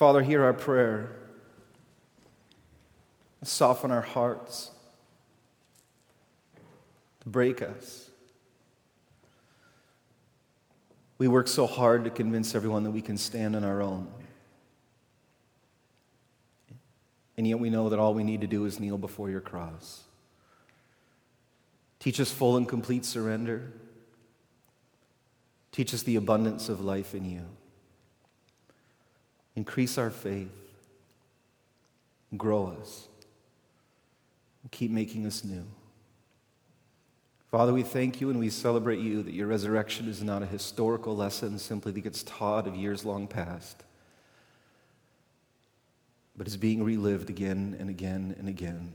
Father, 0.00 0.22
hear 0.22 0.42
our 0.42 0.54
prayer. 0.54 1.10
Soften 3.42 3.90
our 3.90 4.00
hearts. 4.00 4.70
Break 7.26 7.60
us. 7.60 8.08
We 11.18 11.28
work 11.28 11.48
so 11.48 11.66
hard 11.66 12.04
to 12.04 12.10
convince 12.10 12.54
everyone 12.54 12.84
that 12.84 12.92
we 12.92 13.02
can 13.02 13.18
stand 13.18 13.54
on 13.54 13.62
our 13.62 13.82
own. 13.82 14.10
And 17.36 17.46
yet 17.46 17.58
we 17.58 17.68
know 17.68 17.90
that 17.90 17.98
all 17.98 18.14
we 18.14 18.24
need 18.24 18.40
to 18.40 18.46
do 18.46 18.64
is 18.64 18.80
kneel 18.80 18.96
before 18.96 19.28
your 19.28 19.42
cross. 19.42 20.04
Teach 21.98 22.18
us 22.20 22.30
full 22.30 22.56
and 22.56 22.66
complete 22.66 23.04
surrender. 23.04 23.70
Teach 25.72 25.92
us 25.92 26.02
the 26.02 26.16
abundance 26.16 26.70
of 26.70 26.80
life 26.80 27.14
in 27.14 27.26
you. 27.26 27.44
Increase 29.60 29.98
our 29.98 30.08
faith. 30.08 30.48
Grow 32.34 32.74
us. 32.80 33.08
Keep 34.70 34.90
making 34.90 35.26
us 35.26 35.44
new. 35.44 35.66
Father, 37.50 37.74
we 37.74 37.82
thank 37.82 38.22
you 38.22 38.30
and 38.30 38.38
we 38.38 38.48
celebrate 38.48 39.00
you 39.00 39.22
that 39.22 39.34
your 39.34 39.48
resurrection 39.48 40.08
is 40.08 40.22
not 40.22 40.42
a 40.42 40.46
historical 40.46 41.14
lesson 41.14 41.58
simply 41.58 41.92
that 41.92 42.00
gets 42.00 42.22
taught 42.22 42.66
of 42.66 42.74
years 42.74 43.04
long 43.04 43.26
past, 43.26 43.82
but 46.38 46.46
is 46.46 46.56
being 46.56 46.82
relived 46.82 47.28
again 47.28 47.76
and 47.78 47.90
again 47.90 48.34
and 48.38 48.48
again 48.48 48.94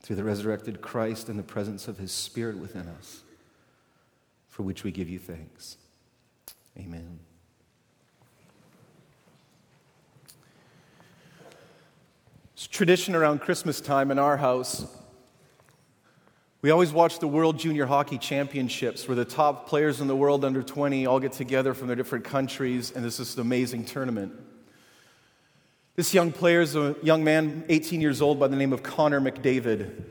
through 0.00 0.14
the 0.14 0.22
resurrected 0.22 0.80
Christ 0.80 1.28
and 1.28 1.36
the 1.36 1.42
presence 1.42 1.88
of 1.88 1.98
his 1.98 2.12
Spirit 2.12 2.58
within 2.58 2.86
us, 2.86 3.24
for 4.46 4.62
which 4.62 4.84
we 4.84 4.92
give 4.92 5.08
you 5.08 5.18
thanks. 5.18 5.76
Amen. 6.78 7.18
It's 12.54 12.68
tradition 12.68 13.16
around 13.16 13.40
Christmas 13.40 13.80
time 13.80 14.12
in 14.12 14.18
our 14.20 14.36
house. 14.36 14.86
We 16.62 16.70
always 16.70 16.92
watch 16.92 17.18
the 17.18 17.26
World 17.26 17.58
Junior 17.58 17.84
Hockey 17.84 18.16
Championships 18.16 19.08
where 19.08 19.16
the 19.16 19.24
top 19.24 19.68
players 19.68 20.00
in 20.00 20.06
the 20.06 20.14
world 20.14 20.44
under 20.44 20.62
20 20.62 21.04
all 21.04 21.18
get 21.18 21.32
together 21.32 21.74
from 21.74 21.88
their 21.88 21.96
different 21.96 22.24
countries, 22.24 22.92
and 22.92 23.04
this 23.04 23.18
is 23.18 23.34
an 23.34 23.40
amazing 23.40 23.86
tournament. 23.86 24.32
This 25.96 26.14
young 26.14 26.30
player 26.30 26.60
is 26.60 26.76
a 26.76 26.94
young 27.02 27.24
man, 27.24 27.64
18 27.68 28.00
years 28.00 28.22
old, 28.22 28.38
by 28.38 28.46
the 28.46 28.54
name 28.54 28.72
of 28.72 28.84
Connor 28.84 29.20
McDavid. 29.20 30.04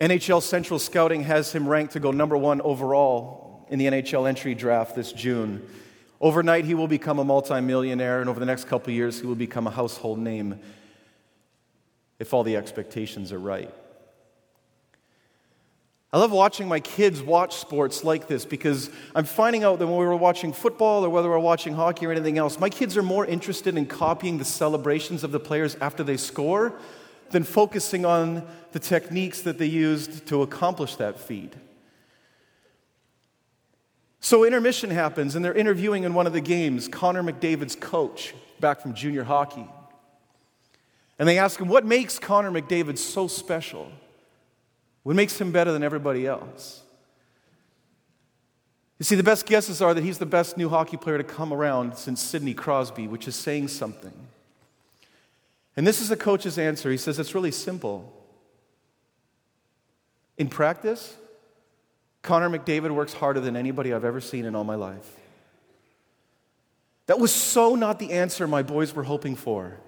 NHL 0.00 0.42
Central 0.42 0.80
Scouting 0.80 1.22
has 1.22 1.52
him 1.52 1.68
ranked 1.68 1.92
to 1.92 2.00
go 2.00 2.10
number 2.10 2.36
one 2.36 2.60
overall 2.62 3.64
in 3.70 3.78
the 3.78 3.86
NHL 3.86 4.28
entry 4.28 4.56
draft 4.56 4.96
this 4.96 5.12
June. 5.12 5.64
Overnight, 6.20 6.64
he 6.64 6.74
will 6.74 6.88
become 6.88 7.20
a 7.20 7.24
multimillionaire, 7.24 8.20
and 8.20 8.28
over 8.28 8.40
the 8.40 8.46
next 8.46 8.64
couple 8.64 8.92
years, 8.92 9.20
he 9.20 9.26
will 9.28 9.36
become 9.36 9.68
a 9.68 9.70
household 9.70 10.18
name 10.18 10.58
if 12.18 12.34
all 12.34 12.42
the 12.42 12.56
expectations 12.56 13.32
are 13.32 13.38
right. 13.38 13.72
I 16.10 16.18
love 16.18 16.32
watching 16.32 16.68
my 16.68 16.80
kids 16.80 17.20
watch 17.20 17.56
sports 17.56 18.02
like 18.02 18.28
this 18.28 18.46
because 18.46 18.88
I'm 19.14 19.26
finding 19.26 19.62
out 19.62 19.78
that 19.78 19.86
when 19.86 19.98
we 19.98 20.06
were 20.06 20.16
watching 20.16 20.54
football 20.54 21.04
or 21.04 21.10
whether 21.10 21.28
we're 21.28 21.38
watching 21.38 21.74
hockey 21.74 22.06
or 22.06 22.12
anything 22.12 22.38
else, 22.38 22.58
my 22.58 22.70
kids 22.70 22.96
are 22.96 23.02
more 23.02 23.26
interested 23.26 23.76
in 23.76 23.84
copying 23.84 24.38
the 24.38 24.44
celebrations 24.44 25.22
of 25.22 25.32
the 25.32 25.40
players 25.40 25.76
after 25.82 26.02
they 26.02 26.16
score 26.16 26.72
than 27.30 27.44
focusing 27.44 28.06
on 28.06 28.46
the 28.72 28.78
techniques 28.78 29.42
that 29.42 29.58
they 29.58 29.66
used 29.66 30.26
to 30.28 30.40
accomplish 30.40 30.96
that 30.96 31.20
feat. 31.20 31.52
So 34.20 34.44
intermission 34.44 34.90
happens, 34.90 35.36
and 35.36 35.44
they're 35.44 35.52
interviewing 35.52 36.04
in 36.04 36.14
one 36.14 36.26
of 36.26 36.32
the 36.32 36.40
games 36.40 36.88
Connor 36.88 37.22
McDavid's 37.22 37.76
coach 37.76 38.34
back 38.60 38.80
from 38.80 38.94
junior 38.94 39.24
hockey. 39.24 39.68
And 41.18 41.28
they 41.28 41.38
ask 41.38 41.60
him, 41.60 41.68
What 41.68 41.84
makes 41.84 42.18
Connor 42.18 42.50
McDavid 42.50 42.98
so 42.98 43.26
special? 43.26 43.90
What 45.02 45.16
makes 45.16 45.40
him 45.40 45.52
better 45.52 45.72
than 45.72 45.82
everybody 45.82 46.26
else? 46.26 46.82
You 48.98 49.04
see, 49.04 49.14
the 49.14 49.22
best 49.22 49.46
guesses 49.46 49.80
are 49.80 49.94
that 49.94 50.02
he's 50.02 50.18
the 50.18 50.26
best 50.26 50.56
new 50.56 50.68
hockey 50.68 50.96
player 50.96 51.18
to 51.18 51.24
come 51.24 51.52
around 51.52 51.96
since 51.96 52.20
Sidney 52.20 52.52
Crosby, 52.52 53.06
which 53.06 53.28
is 53.28 53.36
saying 53.36 53.68
something. 53.68 54.12
And 55.76 55.86
this 55.86 56.00
is 56.00 56.08
the 56.08 56.16
coach's 56.16 56.58
answer. 56.58 56.90
He 56.90 56.96
says 56.96 57.18
it's 57.20 57.34
really 57.34 57.52
simple. 57.52 58.12
In 60.36 60.48
practice, 60.48 61.16
Connor 62.22 62.50
McDavid 62.50 62.90
works 62.90 63.12
harder 63.12 63.40
than 63.40 63.56
anybody 63.56 63.92
I've 63.92 64.04
ever 64.04 64.20
seen 64.20 64.44
in 64.44 64.56
all 64.56 64.64
my 64.64 64.74
life. 64.74 65.16
That 67.06 67.20
was 67.20 67.32
so 67.32 67.76
not 67.76 67.98
the 67.98 68.12
answer 68.12 68.46
my 68.46 68.62
boys 68.62 68.94
were 68.94 69.04
hoping 69.04 69.36
for. 69.36 69.78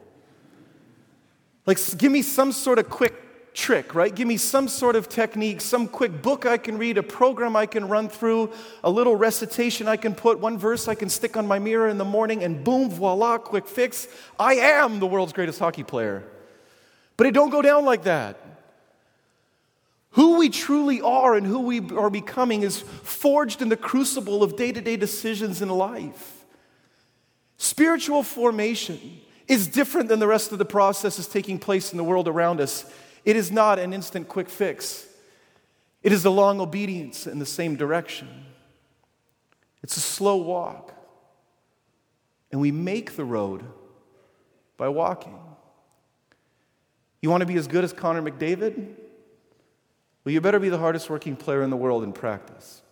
Like, 1.67 1.79
give 1.99 2.11
me 2.11 2.23
some 2.23 2.53
sort 2.53 2.79
of 2.79 2.89
quick 2.89 3.55
trick, 3.55 3.95
right? 3.95 4.15
Give 4.15 4.27
me 4.27 4.37
some 4.37 4.69
sort 4.69 4.97
of 4.97 5.09
technique, 5.09 5.61
some 5.61 5.89
quick 5.89 6.23
book 6.23 6.47
I 6.47 6.57
can 6.57 6.79
read, 6.79 6.99
a 6.99 7.03
program 7.03 7.57
I 7.57 7.67
can 7.67 7.89
run 7.89 8.09
through, 8.09 8.53
a 8.85 8.91
little 8.91 9.17
recitation 9.17 9.89
I 9.89 9.97
can 9.97 10.15
put, 10.15 10.39
one 10.39 10.57
verse 10.57 10.89
I 10.89 10.95
can 10.95 11.09
stick 11.09 11.37
on 11.37 11.47
my 11.47 11.59
mirror 11.59 11.89
in 11.89 11.99
the 11.99 12.05
morning, 12.05 12.43
and 12.43 12.63
boom, 12.65 12.91
voila, 12.91 13.39
quick 13.39 13.67
fix. 13.67 14.09
I 14.39 14.55
am 14.55 15.01
the 15.01 15.07
world's 15.07 15.33
greatest 15.33 15.59
hockey 15.59 15.83
player. 15.83 16.25
But 17.17 17.27
it 17.27 17.33
don't 17.33 17.51
go 17.51 17.61
down 17.61 17.85
like 17.85 18.05
that. 18.05 18.37
Who 20.13 20.39
we 20.39 20.49
truly 20.49 21.01
are 21.01 21.35
and 21.35 21.47
who 21.47 21.61
we 21.61 21.81
are 21.91 22.11
becoming 22.11 22.63
is 22.63 22.81
forged 22.81 23.63
in 23.63 23.69
the 23.69 23.77
crucible 23.77 24.43
of 24.43 24.57
day 24.57 24.73
to 24.73 24.81
day 24.81 24.97
decisions 24.97 25.63
in 25.63 25.69
life. 25.69 26.45
Spiritual 27.59 28.23
formation 28.23 29.21
is 29.51 29.67
different 29.67 30.09
than 30.09 30.21
the 30.21 30.29
rest 30.29 30.53
of 30.53 30.59
the 30.59 30.65
processes 30.65 31.27
taking 31.27 31.59
place 31.59 31.91
in 31.91 31.99
the 31.99 32.05
world 32.05 32.29
around 32.29 32.61
us. 32.61 32.85
It 33.25 33.35
is 33.35 33.51
not 33.51 33.81
an 33.81 33.93
instant 33.93 34.29
quick 34.29 34.49
fix, 34.49 35.07
it 36.03 36.13
is 36.13 36.25
a 36.25 36.31
long 36.31 36.61
obedience 36.61 37.27
in 37.27 37.41
the 37.41 37.47
same 37.47 37.75
direction. 37.77 38.29
It's 39.83 39.97
a 39.97 40.01
slow 40.01 40.37
walk. 40.37 40.95
And 42.53 42.61
we 42.61 42.71
make 42.71 43.17
the 43.17 43.25
road 43.25 43.65
by 44.77 44.89
walking. 44.89 45.39
You 47.23 47.31
want 47.31 47.41
to 47.41 47.47
be 47.47 47.57
as 47.57 47.67
good 47.67 47.85
as 47.85 47.93
Connor 47.93 48.23
McDavid? 48.23 48.75
Well, 50.25 50.33
you 50.33 50.41
better 50.41 50.59
be 50.59 50.69
the 50.69 50.79
hardest 50.79 51.11
working 51.11 51.37
player 51.37 51.63
in 51.63 51.71
the 51.71 51.77
world 51.77 52.05
in 52.05 52.13
practice. 52.13 52.83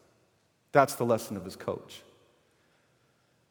That's 0.73 0.95
the 0.95 1.05
lesson 1.05 1.37
of 1.37 1.45
his 1.45 1.57
coach. 1.57 2.03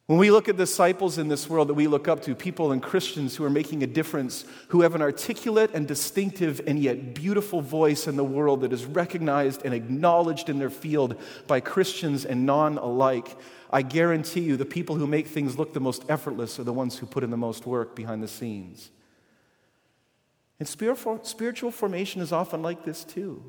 When 0.08 0.20
we 0.20 0.32
look 0.32 0.48
at 0.48 0.56
disciples 0.56 1.18
in 1.18 1.28
this 1.28 1.50
world 1.50 1.68
that 1.68 1.74
we 1.74 1.88
look 1.88 2.08
up 2.08 2.22
to, 2.24 2.34
people 2.34 2.72
and 2.72 2.82
Christians 2.82 3.36
who 3.36 3.44
are 3.44 3.50
making 3.50 3.84
a 3.84 3.88
difference, 3.88 4.46
who 4.70 4.82
have 4.82 4.96
an 4.96 5.02
articulate 5.02 5.72
and 5.74 5.86
distinctive 5.86 6.62
and 6.66 6.80
yet 6.80 7.14
beautiful 7.14 7.60
voice 7.60 8.08
in 8.08 8.16
the 8.16 8.24
world 8.24 8.62
that 8.62 8.72
is 8.72 8.86
recognized 8.86 9.66
and 9.66 9.74
acknowledged 9.74 10.48
in 10.48 10.60
their 10.60 10.70
field 10.70 11.20
by 11.46 11.60
Christians 11.60 12.24
and 12.24 12.46
non 12.46 12.78
alike, 12.78 13.36
I 13.70 13.82
guarantee 13.82 14.40
you 14.40 14.56
the 14.56 14.64
people 14.64 14.96
who 14.96 15.08
make 15.08 15.28
things 15.28 15.60
look 15.60 15.74
the 15.74 15.82
most 15.82 16.06
effortless 16.08 16.58
are 16.58 16.64
the 16.64 16.72
ones 16.72 16.98
who 16.98 17.06
put 17.06 17.26
in 17.26 17.30
the 17.30 17.36
most 17.36 17.66
work 17.66 17.94
behind 17.94 18.24
the 18.24 18.30
scenes. 18.30 18.92
And 20.58 20.70
spiritual 20.70 21.72
formation 21.72 22.22
is 22.22 22.32
often 22.32 22.62
like 22.62 22.86
this 22.86 23.04
too. 23.04 23.44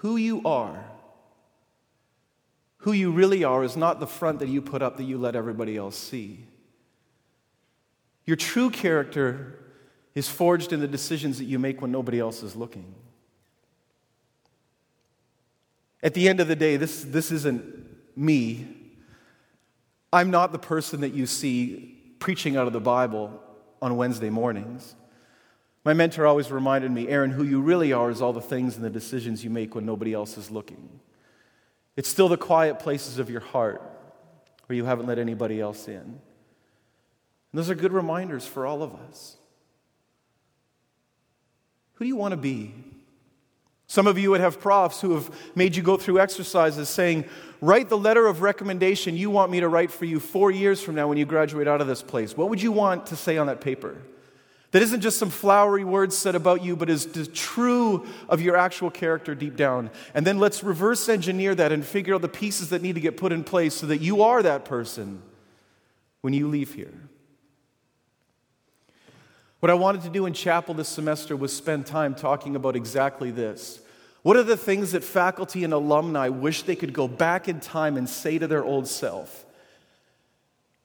Who 0.00 0.16
you 0.16 0.42
are, 0.44 0.84
who 2.86 2.92
you 2.92 3.10
really 3.10 3.42
are, 3.42 3.64
is 3.64 3.76
not 3.76 3.98
the 3.98 4.06
front 4.06 4.38
that 4.38 4.48
you 4.48 4.62
put 4.62 4.80
up 4.80 4.96
that 4.96 5.02
you 5.02 5.18
let 5.18 5.34
everybody 5.34 5.76
else 5.76 5.96
see. 5.96 6.46
Your 8.24 8.36
true 8.36 8.70
character 8.70 9.58
is 10.14 10.28
forged 10.28 10.72
in 10.72 10.78
the 10.78 10.86
decisions 10.86 11.38
that 11.38 11.46
you 11.46 11.58
make 11.58 11.82
when 11.82 11.90
nobody 11.90 12.20
else 12.20 12.44
is 12.44 12.54
looking. 12.54 12.94
At 16.00 16.14
the 16.14 16.28
end 16.28 16.38
of 16.38 16.46
the 16.46 16.54
day, 16.54 16.76
this, 16.76 17.02
this 17.02 17.32
isn't 17.32 17.64
me. 18.16 18.68
I'm 20.12 20.30
not 20.30 20.52
the 20.52 20.58
person 20.60 21.00
that 21.00 21.12
you 21.12 21.26
see 21.26 22.14
preaching 22.20 22.56
out 22.56 22.68
of 22.68 22.72
the 22.72 22.78
Bible 22.78 23.42
on 23.82 23.96
Wednesday 23.96 24.30
mornings. 24.30 24.94
My 25.84 25.92
mentor 25.92 26.24
always 26.24 26.52
reminded 26.52 26.92
me, 26.92 27.08
Aaron, 27.08 27.32
who 27.32 27.42
you 27.42 27.60
really 27.60 27.92
are 27.92 28.10
is 28.10 28.22
all 28.22 28.32
the 28.32 28.40
things 28.40 28.76
and 28.76 28.84
the 28.84 28.90
decisions 28.90 29.42
you 29.42 29.50
make 29.50 29.74
when 29.74 29.84
nobody 29.84 30.14
else 30.14 30.38
is 30.38 30.52
looking. 30.52 31.00
It's 31.96 32.08
still 32.08 32.28
the 32.28 32.36
quiet 32.36 32.78
places 32.78 33.18
of 33.18 33.30
your 33.30 33.40
heart 33.40 33.82
where 34.66 34.76
you 34.76 34.84
haven't 34.84 35.06
let 35.06 35.18
anybody 35.18 35.60
else 35.60 35.88
in. 35.88 35.94
And 35.94 36.20
those 37.52 37.70
are 37.70 37.74
good 37.74 37.92
reminders 37.92 38.46
for 38.46 38.66
all 38.66 38.82
of 38.82 38.94
us. 38.94 39.36
Who 41.94 42.04
do 42.04 42.08
you 42.08 42.16
want 42.16 42.32
to 42.32 42.36
be? 42.36 42.74
Some 43.86 44.06
of 44.06 44.18
you 44.18 44.30
would 44.30 44.40
have 44.40 44.60
profs 44.60 45.00
who 45.00 45.14
have 45.14 45.30
made 45.54 45.76
you 45.76 45.82
go 45.82 45.96
through 45.96 46.18
exercises 46.18 46.88
saying, 46.88 47.24
Write 47.60 47.88
the 47.88 47.96
letter 47.96 48.26
of 48.26 48.42
recommendation 48.42 49.16
you 49.16 49.30
want 49.30 49.50
me 49.50 49.60
to 49.60 49.68
write 49.68 49.90
for 49.90 50.04
you 50.04 50.20
four 50.20 50.50
years 50.50 50.82
from 50.82 50.96
now 50.96 51.08
when 51.08 51.16
you 51.16 51.24
graduate 51.24 51.66
out 51.66 51.80
of 51.80 51.86
this 51.86 52.02
place. 52.02 52.36
What 52.36 52.50
would 52.50 52.60
you 52.60 52.72
want 52.72 53.06
to 53.06 53.16
say 53.16 53.38
on 53.38 53.46
that 53.46 53.60
paper? 53.60 53.96
That 54.76 54.82
isn't 54.82 55.00
just 55.00 55.16
some 55.16 55.30
flowery 55.30 55.84
words 55.84 56.14
said 56.14 56.34
about 56.34 56.62
you, 56.62 56.76
but 56.76 56.90
is 56.90 57.30
true 57.32 58.06
of 58.28 58.42
your 58.42 58.58
actual 58.58 58.90
character 58.90 59.34
deep 59.34 59.56
down. 59.56 59.88
And 60.12 60.26
then 60.26 60.38
let's 60.38 60.62
reverse 60.62 61.08
engineer 61.08 61.54
that 61.54 61.72
and 61.72 61.82
figure 61.82 62.14
out 62.14 62.20
the 62.20 62.28
pieces 62.28 62.68
that 62.68 62.82
need 62.82 62.94
to 62.96 63.00
get 63.00 63.16
put 63.16 63.32
in 63.32 63.42
place 63.42 63.72
so 63.72 63.86
that 63.86 64.02
you 64.02 64.20
are 64.20 64.42
that 64.42 64.66
person 64.66 65.22
when 66.20 66.34
you 66.34 66.46
leave 66.46 66.74
here. 66.74 66.92
What 69.60 69.70
I 69.70 69.74
wanted 69.74 70.02
to 70.02 70.10
do 70.10 70.26
in 70.26 70.34
chapel 70.34 70.74
this 70.74 70.90
semester 70.90 71.36
was 71.36 71.56
spend 71.56 71.86
time 71.86 72.14
talking 72.14 72.54
about 72.54 72.76
exactly 72.76 73.30
this. 73.30 73.80
What 74.20 74.36
are 74.36 74.42
the 74.42 74.58
things 74.58 74.92
that 74.92 75.02
faculty 75.02 75.64
and 75.64 75.72
alumni 75.72 76.28
wish 76.28 76.64
they 76.64 76.76
could 76.76 76.92
go 76.92 77.08
back 77.08 77.48
in 77.48 77.60
time 77.60 77.96
and 77.96 78.06
say 78.06 78.36
to 78.36 78.46
their 78.46 78.62
old 78.62 78.88
self? 78.88 79.45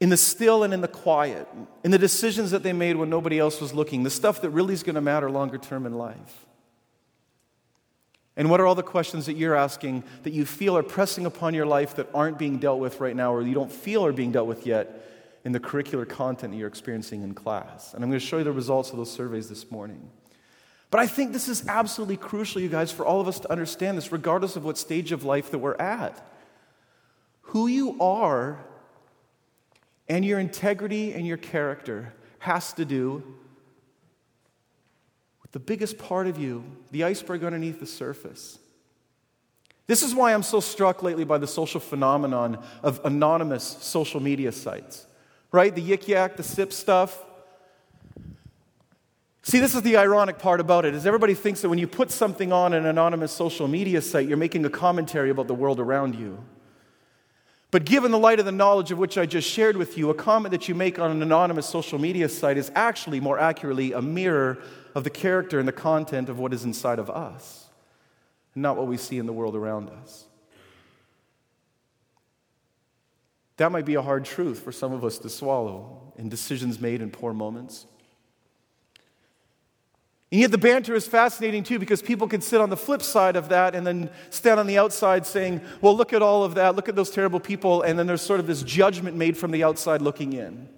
In 0.01 0.09
the 0.09 0.17
still 0.17 0.63
and 0.63 0.73
in 0.73 0.81
the 0.81 0.87
quiet, 0.87 1.47
in 1.83 1.91
the 1.91 1.97
decisions 1.99 2.51
that 2.51 2.63
they 2.63 2.73
made 2.73 2.97
when 2.97 3.09
nobody 3.09 3.37
else 3.37 3.61
was 3.61 3.73
looking, 3.73 4.01
the 4.01 4.09
stuff 4.09 4.41
that 4.41 4.49
really 4.49 4.73
is 4.73 4.83
going 4.83 4.95
to 4.95 5.01
matter 5.01 5.29
longer 5.29 5.59
term 5.59 5.85
in 5.85 5.93
life. 5.93 6.47
And 8.35 8.49
what 8.49 8.59
are 8.59 8.65
all 8.65 8.75
the 8.75 8.81
questions 8.81 9.27
that 9.27 9.35
you're 9.35 9.55
asking 9.55 10.03
that 10.23 10.33
you 10.33 10.45
feel 10.45 10.75
are 10.75 10.83
pressing 10.83 11.27
upon 11.27 11.53
your 11.53 11.67
life 11.67 11.95
that 11.97 12.09
aren't 12.13 12.39
being 12.39 12.57
dealt 12.57 12.79
with 12.79 12.99
right 12.99 13.15
now 13.15 13.31
or 13.31 13.43
you 13.43 13.53
don't 13.53 13.71
feel 13.71 14.03
are 14.03 14.11
being 14.11 14.31
dealt 14.31 14.47
with 14.47 14.65
yet 14.65 15.07
in 15.43 15.51
the 15.51 15.59
curricular 15.59 16.09
content 16.09 16.51
that 16.51 16.57
you're 16.57 16.67
experiencing 16.67 17.21
in 17.21 17.35
class? 17.35 17.93
And 17.93 18.03
I'm 18.03 18.09
going 18.09 18.19
to 18.19 18.25
show 18.25 18.39
you 18.39 18.43
the 18.43 18.51
results 18.51 18.89
of 18.89 18.97
those 18.97 19.11
surveys 19.11 19.49
this 19.49 19.69
morning. 19.69 20.09
But 20.89 20.99
I 20.99 21.07
think 21.07 21.31
this 21.31 21.47
is 21.47 21.67
absolutely 21.67 22.17
crucial, 22.17 22.59
you 22.59 22.69
guys, 22.69 22.91
for 22.91 23.05
all 23.05 23.21
of 23.21 23.27
us 23.27 23.39
to 23.41 23.51
understand 23.51 23.97
this, 23.97 24.11
regardless 24.11 24.55
of 24.55 24.65
what 24.65 24.79
stage 24.79 25.11
of 25.11 25.23
life 25.23 25.51
that 25.51 25.59
we're 25.59 25.75
at. 25.75 26.27
Who 27.41 27.67
you 27.67 28.01
are 28.01 28.65
and 30.11 30.25
your 30.25 30.39
integrity 30.39 31.13
and 31.13 31.25
your 31.25 31.37
character 31.37 32.13
has 32.39 32.73
to 32.73 32.83
do 32.83 33.23
with 35.41 35.53
the 35.53 35.59
biggest 35.59 35.97
part 35.97 36.27
of 36.27 36.37
you, 36.37 36.65
the 36.91 37.05
iceberg 37.05 37.45
underneath 37.45 37.79
the 37.79 37.85
surface. 37.85 38.59
This 39.87 40.03
is 40.03 40.13
why 40.13 40.33
I'm 40.33 40.43
so 40.43 40.59
struck 40.59 41.01
lately 41.01 41.23
by 41.23 41.37
the 41.37 41.47
social 41.47 41.79
phenomenon 41.79 42.61
of 42.83 42.99
anonymous 43.05 43.63
social 43.63 44.19
media 44.19 44.51
sites, 44.51 45.07
right? 45.53 45.73
The 45.73 45.81
yik 45.81 46.09
yak, 46.09 46.35
the 46.35 46.43
sip 46.43 46.73
stuff. 46.73 47.17
See, 49.43 49.59
this 49.59 49.75
is 49.75 49.81
the 49.81 49.95
ironic 49.95 50.39
part 50.39 50.59
about 50.59 50.83
it 50.83 50.93
is 50.93 51.05
everybody 51.05 51.35
thinks 51.35 51.61
that 51.61 51.69
when 51.69 51.79
you 51.79 51.87
put 51.87 52.11
something 52.11 52.51
on 52.51 52.73
an 52.73 52.85
anonymous 52.85 53.31
social 53.31 53.69
media 53.69 54.01
site, 54.01 54.27
you're 54.27 54.35
making 54.35 54.65
a 54.65 54.69
commentary 54.69 55.29
about 55.29 55.47
the 55.47 55.55
world 55.55 55.79
around 55.79 56.15
you. 56.15 56.43
But 57.71 57.85
given 57.85 58.11
the 58.11 58.19
light 58.19 58.39
of 58.39 58.45
the 58.45 58.51
knowledge 58.51 58.91
of 58.91 58.97
which 58.97 59.17
I 59.17 59.25
just 59.25 59.49
shared 59.49 59.77
with 59.77 59.97
you, 59.97 60.09
a 60.09 60.13
comment 60.13 60.51
that 60.51 60.67
you 60.67 60.75
make 60.75 60.99
on 60.99 61.09
an 61.09 61.21
anonymous 61.21 61.65
social 61.65 61.97
media 61.97 62.27
site 62.27 62.57
is 62.57 62.69
actually 62.75 63.21
more 63.21 63.39
accurately 63.39 63.93
a 63.93 64.01
mirror 64.01 64.59
of 64.93 65.05
the 65.05 65.09
character 65.09 65.57
and 65.57 65.65
the 65.65 65.73
content 65.73 66.27
of 66.27 66.37
what 66.37 66.53
is 66.53 66.65
inside 66.65 66.99
of 66.99 67.09
us, 67.09 67.69
and 68.53 68.61
not 68.61 68.75
what 68.75 68.87
we 68.87 68.97
see 68.97 69.17
in 69.17 69.25
the 69.25 69.31
world 69.31 69.55
around 69.55 69.89
us. 69.89 70.25
That 73.55 73.71
might 73.71 73.85
be 73.85 73.95
a 73.95 74.01
hard 74.01 74.25
truth 74.25 74.59
for 74.59 74.73
some 74.73 74.91
of 74.91 75.05
us 75.05 75.17
to 75.19 75.29
swallow 75.29 76.13
in 76.17 76.27
decisions 76.27 76.81
made 76.81 77.01
in 77.01 77.09
poor 77.09 77.31
moments. 77.31 77.85
And 80.31 80.39
yet, 80.39 80.51
the 80.51 80.57
banter 80.57 80.95
is 80.95 81.05
fascinating 81.05 81.63
too 81.63 81.77
because 81.77 82.01
people 82.01 82.25
can 82.25 82.39
sit 82.39 82.61
on 82.61 82.69
the 82.69 82.77
flip 82.77 83.01
side 83.01 83.35
of 83.35 83.49
that 83.49 83.75
and 83.75 83.85
then 83.85 84.09
stand 84.29 84.61
on 84.61 84.67
the 84.67 84.77
outside 84.77 85.25
saying, 85.25 85.59
Well, 85.81 85.95
look 85.95 86.13
at 86.13 86.21
all 86.21 86.45
of 86.45 86.55
that, 86.55 86.75
look 86.75 86.87
at 86.87 86.95
those 86.95 87.11
terrible 87.11 87.41
people, 87.41 87.81
and 87.81 87.99
then 87.99 88.07
there's 88.07 88.21
sort 88.21 88.39
of 88.39 88.47
this 88.47 88.63
judgment 88.63 89.17
made 89.17 89.35
from 89.35 89.51
the 89.51 89.63
outside 89.63 90.01
looking 90.01 90.31
in. 90.31 90.69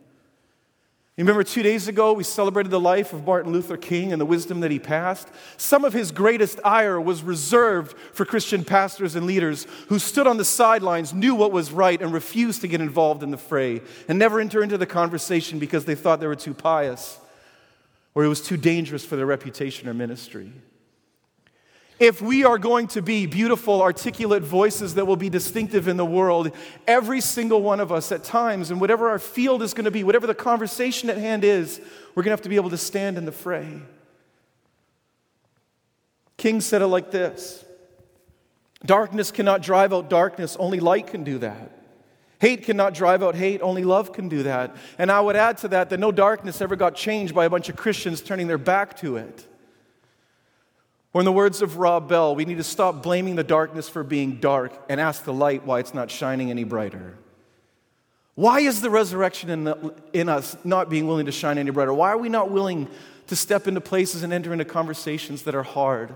You 1.16 1.24
remember 1.24 1.44
two 1.44 1.62
days 1.62 1.88
ago, 1.88 2.14
we 2.14 2.24
celebrated 2.24 2.72
the 2.72 2.80
life 2.80 3.14
of 3.14 3.28
Martin 3.28 3.54
Luther 3.54 3.78
King 3.78 4.12
and 4.12 4.20
the 4.20 4.26
wisdom 4.26 4.62
that 4.62 4.72
he 4.72 4.80
passed. 4.80 5.28
Some 5.58 5.86
of 5.86 5.94
his 5.94 6.12
greatest 6.12 6.60
ire 6.66 7.00
was 7.00 7.22
reserved 7.22 7.96
for 8.14 8.26
Christian 8.26 8.66
pastors 8.66 9.14
and 9.14 9.28
leaders 9.28 9.68
who 9.90 10.00
stood 10.00 10.26
on 10.26 10.38
the 10.38 10.46
sidelines, 10.46 11.14
knew 11.14 11.36
what 11.36 11.52
was 11.52 11.72
right, 11.72 12.02
and 12.02 12.12
refused 12.12 12.62
to 12.62 12.68
get 12.68 12.82
involved 12.82 13.22
in 13.22 13.30
the 13.30 13.38
fray 13.38 13.82
and 14.08 14.18
never 14.18 14.40
enter 14.40 14.64
into 14.64 14.80
the 14.80 14.88
conversation 14.88 15.60
because 15.60 15.86
they 15.86 15.94
thought 15.94 16.20
they 16.20 16.26
were 16.26 16.36
too 16.36 16.56
pious 16.56 17.20
or 18.15 18.24
it 18.24 18.27
was 18.27 18.42
too 18.42 18.57
dangerous 18.57 19.06
for 19.06 19.15
their 19.15 19.25
reputation 19.25 19.89
or 19.89 19.94
ministry. 19.94 20.51
If 22.00 22.21
we 22.21 22.44
are 22.44 22.57
going 22.57 22.88
to 22.89 23.01
be 23.01 23.27
beautiful, 23.27 23.81
articulate 23.81 24.44
voices 24.44 24.95
that 24.95 25.06
will 25.06 25.15
be 25.15 25.30
distinctive 25.30 25.88
in 25.88 25.95
the 25.95 26.06
world, 26.06 26.51
every 26.88 27.21
single 27.21 27.62
one 27.62 27.80
of 27.80 27.92
us 27.92 28.12
at 28.12 28.24
times, 28.24 28.71
and 28.71 28.81
whatever 28.81 29.10
our 29.10 29.19
field 29.19 29.62
is 29.62 29.74
going 29.74 29.86
to 29.86 29.92
be, 29.92 30.04
whatever 30.04 30.27
the 30.27 30.36
conversation 30.36 31.10
at 31.10 31.18
hand 31.18 31.44
is, 31.44 31.80
we're 32.13 32.24
going 32.24 32.31
to 32.31 32.33
have 32.33 32.42
to 32.42 32.50
be 32.50 32.56
able 32.56 32.71
to 32.71 32.77
stand 32.77 33.18
in 33.18 33.25
the 33.25 33.31
fray. 33.31 33.80
King 36.36 36.62
said 36.62 36.81
it 36.81 36.88
like 36.88 37.12
this 37.12 37.63
Darkness 38.86 39.31
cannot 39.31 39.62
drive 39.62 39.94
out 39.94 40.09
darkness, 40.09 40.57
only 40.57 40.80
light 40.80 41.07
can 41.07 41.24
do 41.24 41.38
that. 41.38 41.82
Hate 42.44 42.63
cannot 42.63 42.94
drive 42.94 43.24
out 43.24 43.36
hate, 43.36 43.62
only 43.62 43.86
love 43.86 44.12
can 44.12 44.28
do 44.28 44.44
that. 44.44 44.75
And 44.98 45.10
I 45.10 45.22
would 45.22 45.38
add 45.38 45.60
to 45.60 45.69
that 45.69 45.90
that 45.92 46.00
no 46.01 46.12
darkness 46.12 46.60
ever 46.60 46.75
got 46.75 46.94
changed 46.94 47.34
by 47.34 47.45
a 47.45 47.50
bunch 47.50 47.69
of 47.69 47.78
Christians 47.78 48.19
turning 48.19 48.48
their 48.48 48.57
back 48.57 48.98
to 48.98 49.16
it. 49.16 49.48
Or, 51.13 51.22
in 51.22 51.25
the 51.25 51.31
words 51.31 51.62
of 51.62 51.78
Rob 51.78 52.10
Bell, 52.10 52.36
we 52.36 52.44
need 52.44 52.57
to 52.57 52.63
stop 52.66 53.01
blaming 53.01 53.38
the 53.38 53.45
darkness 53.45 53.88
for 53.88 54.04
being 54.04 54.42
dark 54.42 54.74
and 54.90 55.00
ask 55.00 55.24
the 55.24 55.31
light 55.31 55.66
why 55.66 55.80
it's 55.80 55.94
not 55.94 56.12
shining 56.12 56.51
any 56.51 56.66
brighter. 56.66 57.18
Why 58.36 58.60
is 58.60 58.81
the 58.81 58.90
resurrection 58.90 59.50
in, 59.50 59.63
the, 59.63 59.94
in 60.12 60.28
us 60.28 60.57
not 60.66 60.90
being 60.90 61.07
willing 61.07 61.28
to 61.28 61.31
shine 61.31 61.57
any 61.57 61.72
brighter? 61.72 61.94
Why 61.94 62.10
are 62.10 62.18
we 62.18 62.28
not 62.28 62.51
willing 62.51 62.90
to 63.28 63.38
step 63.38 63.69
into 63.69 63.80
places 63.80 64.22
and 64.22 64.34
enter 64.34 64.51
into 64.51 64.66
conversations 64.66 65.44
that 65.44 65.56
are 65.56 65.63
hard? 65.63 66.13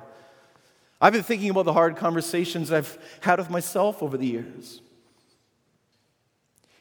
I've 0.99 1.13
been 1.13 1.23
thinking 1.23 1.51
about 1.51 1.63
the 1.63 1.71
hard 1.71 1.95
conversations 1.95 2.69
I've 2.69 2.97
had 3.21 3.39
with 3.39 3.49
myself 3.49 4.03
over 4.03 4.17
the 4.17 4.27
years. 4.27 4.81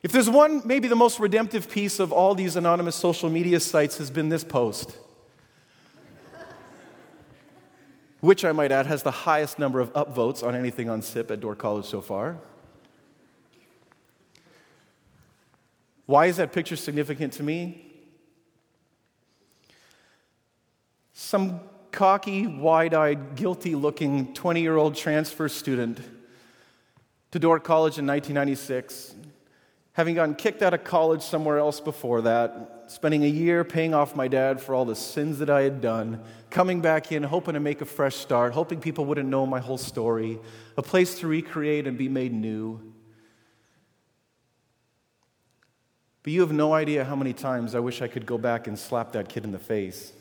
If 0.06 0.12
there's 0.12 0.30
one, 0.30 0.62
maybe 0.64 0.86
the 0.86 0.94
most 0.94 1.18
redemptive 1.18 1.68
piece 1.68 1.98
of 1.98 2.12
all 2.12 2.36
these 2.36 2.54
anonymous 2.54 2.94
social 2.94 3.28
media 3.28 3.58
sites 3.58 3.98
has 3.98 4.08
been 4.08 4.28
this 4.28 4.44
post, 4.44 4.96
which 8.20 8.44
I 8.44 8.52
might 8.52 8.70
add 8.70 8.86
has 8.86 9.02
the 9.02 9.10
highest 9.10 9.58
number 9.58 9.80
of 9.80 9.92
upvotes 9.94 10.46
on 10.46 10.54
anything 10.54 10.88
on 10.88 11.02
SIP 11.02 11.32
at 11.32 11.40
Dordt 11.40 11.58
College 11.58 11.86
so 11.86 12.00
far. 12.00 12.36
Why 16.06 16.26
is 16.26 16.36
that 16.36 16.52
picture 16.52 16.76
significant 16.76 17.32
to 17.32 17.42
me? 17.42 17.92
Some 21.14 21.58
cocky, 21.90 22.46
wide 22.46 22.94
eyed, 22.94 23.34
guilty 23.34 23.74
looking 23.74 24.32
20 24.34 24.60
year 24.62 24.76
old 24.76 24.94
transfer 24.94 25.48
student 25.48 25.98
to 27.32 27.40
Dordt 27.40 27.64
College 27.64 27.98
in 27.98 28.06
1996 28.06 29.16
having 29.96 30.14
gotten 30.14 30.34
kicked 30.34 30.60
out 30.60 30.74
of 30.74 30.84
college 30.84 31.22
somewhere 31.22 31.56
else 31.56 31.80
before 31.80 32.20
that, 32.20 32.84
spending 32.86 33.24
a 33.24 33.28
year 33.28 33.64
paying 33.64 33.94
off 33.94 34.14
my 34.14 34.28
dad 34.28 34.60
for 34.60 34.74
all 34.74 34.84
the 34.84 34.94
sins 34.94 35.38
that 35.38 35.48
I 35.48 35.62
had 35.62 35.80
done, 35.80 36.20
coming 36.50 36.82
back 36.82 37.12
in, 37.12 37.22
hoping 37.22 37.54
to 37.54 37.60
make 37.60 37.80
a 37.80 37.86
fresh 37.86 38.14
start, 38.14 38.52
hoping 38.52 38.78
people 38.78 39.06
wouldn't 39.06 39.30
know 39.30 39.46
my 39.46 39.58
whole 39.58 39.78
story, 39.78 40.38
a 40.76 40.82
place 40.82 41.18
to 41.20 41.26
recreate 41.26 41.86
and 41.86 41.96
be 41.96 42.10
made 42.10 42.34
new. 42.34 42.92
But 46.22 46.34
you 46.34 46.42
have 46.42 46.52
no 46.52 46.74
idea 46.74 47.02
how 47.02 47.16
many 47.16 47.32
times 47.32 47.74
I 47.74 47.78
wish 47.78 48.02
I 48.02 48.08
could 48.08 48.26
go 48.26 48.36
back 48.36 48.66
and 48.66 48.78
slap 48.78 49.12
that 49.12 49.30
kid 49.30 49.44
in 49.44 49.52
the 49.52 49.58
face. 49.58 50.12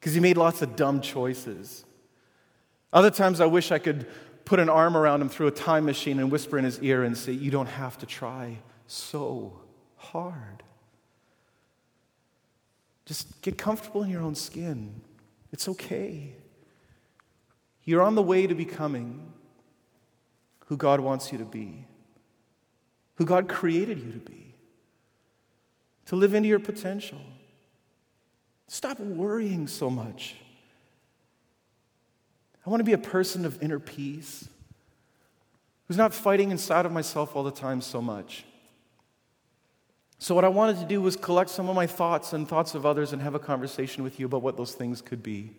Because 0.00 0.14
he 0.14 0.20
made 0.20 0.38
lots 0.38 0.62
of 0.62 0.74
dumb 0.74 1.02
choices. 1.02 1.84
Other 2.94 3.10
times 3.10 3.42
I 3.42 3.46
wish 3.46 3.70
I 3.70 3.78
could 3.78 4.06
put 4.44 4.58
an 4.58 4.68
arm 4.68 4.96
around 4.96 5.22
him 5.22 5.28
through 5.28 5.46
a 5.46 5.52
time 5.52 5.84
machine 5.84 6.18
and 6.18 6.30
whisper 6.30 6.58
in 6.58 6.64
his 6.64 6.80
ear 6.80 7.02
and 7.02 7.16
say, 7.16 7.32
You 7.32 7.50
don't 7.50 7.66
have 7.66 7.98
to 7.98 8.06
try 8.06 8.58
so 8.86 9.60
hard. 9.96 10.62
Just 13.04 13.42
get 13.42 13.58
comfortable 13.58 14.02
in 14.02 14.10
your 14.10 14.22
own 14.22 14.34
skin. 14.34 15.00
It's 15.52 15.68
okay. 15.68 16.32
You're 17.84 18.02
on 18.02 18.14
the 18.14 18.22
way 18.22 18.46
to 18.46 18.54
becoming 18.54 19.32
who 20.66 20.76
God 20.76 21.00
wants 21.00 21.32
you 21.32 21.38
to 21.38 21.44
be, 21.44 21.86
who 23.16 23.24
God 23.24 23.48
created 23.48 23.98
you 23.98 24.12
to 24.12 24.18
be, 24.18 24.54
to 26.06 26.16
live 26.16 26.34
into 26.34 26.48
your 26.48 26.60
potential. 26.60 27.20
Stop 28.68 29.00
worrying 29.00 29.66
so 29.66 29.90
much. 29.90 30.36
I 32.64 32.70
want 32.70 32.80
to 32.80 32.84
be 32.84 32.92
a 32.92 32.98
person 32.98 33.44
of 33.44 33.62
inner 33.62 33.78
peace 33.78 34.48
who's 35.88 35.96
not 35.96 36.14
fighting 36.14 36.50
inside 36.50 36.86
of 36.86 36.92
myself 36.92 37.34
all 37.34 37.42
the 37.42 37.50
time 37.50 37.80
so 37.80 38.00
much. 38.00 38.44
So, 40.18 40.36
what 40.36 40.44
I 40.44 40.48
wanted 40.48 40.78
to 40.78 40.86
do 40.86 41.00
was 41.00 41.16
collect 41.16 41.50
some 41.50 41.68
of 41.68 41.74
my 41.74 41.86
thoughts 41.88 42.32
and 42.32 42.48
thoughts 42.48 42.76
of 42.76 42.86
others 42.86 43.12
and 43.12 43.20
have 43.20 43.34
a 43.34 43.40
conversation 43.40 44.04
with 44.04 44.20
you 44.20 44.26
about 44.26 44.42
what 44.42 44.56
those 44.56 44.72
things 44.72 45.02
could 45.02 45.22
be. 45.22 45.50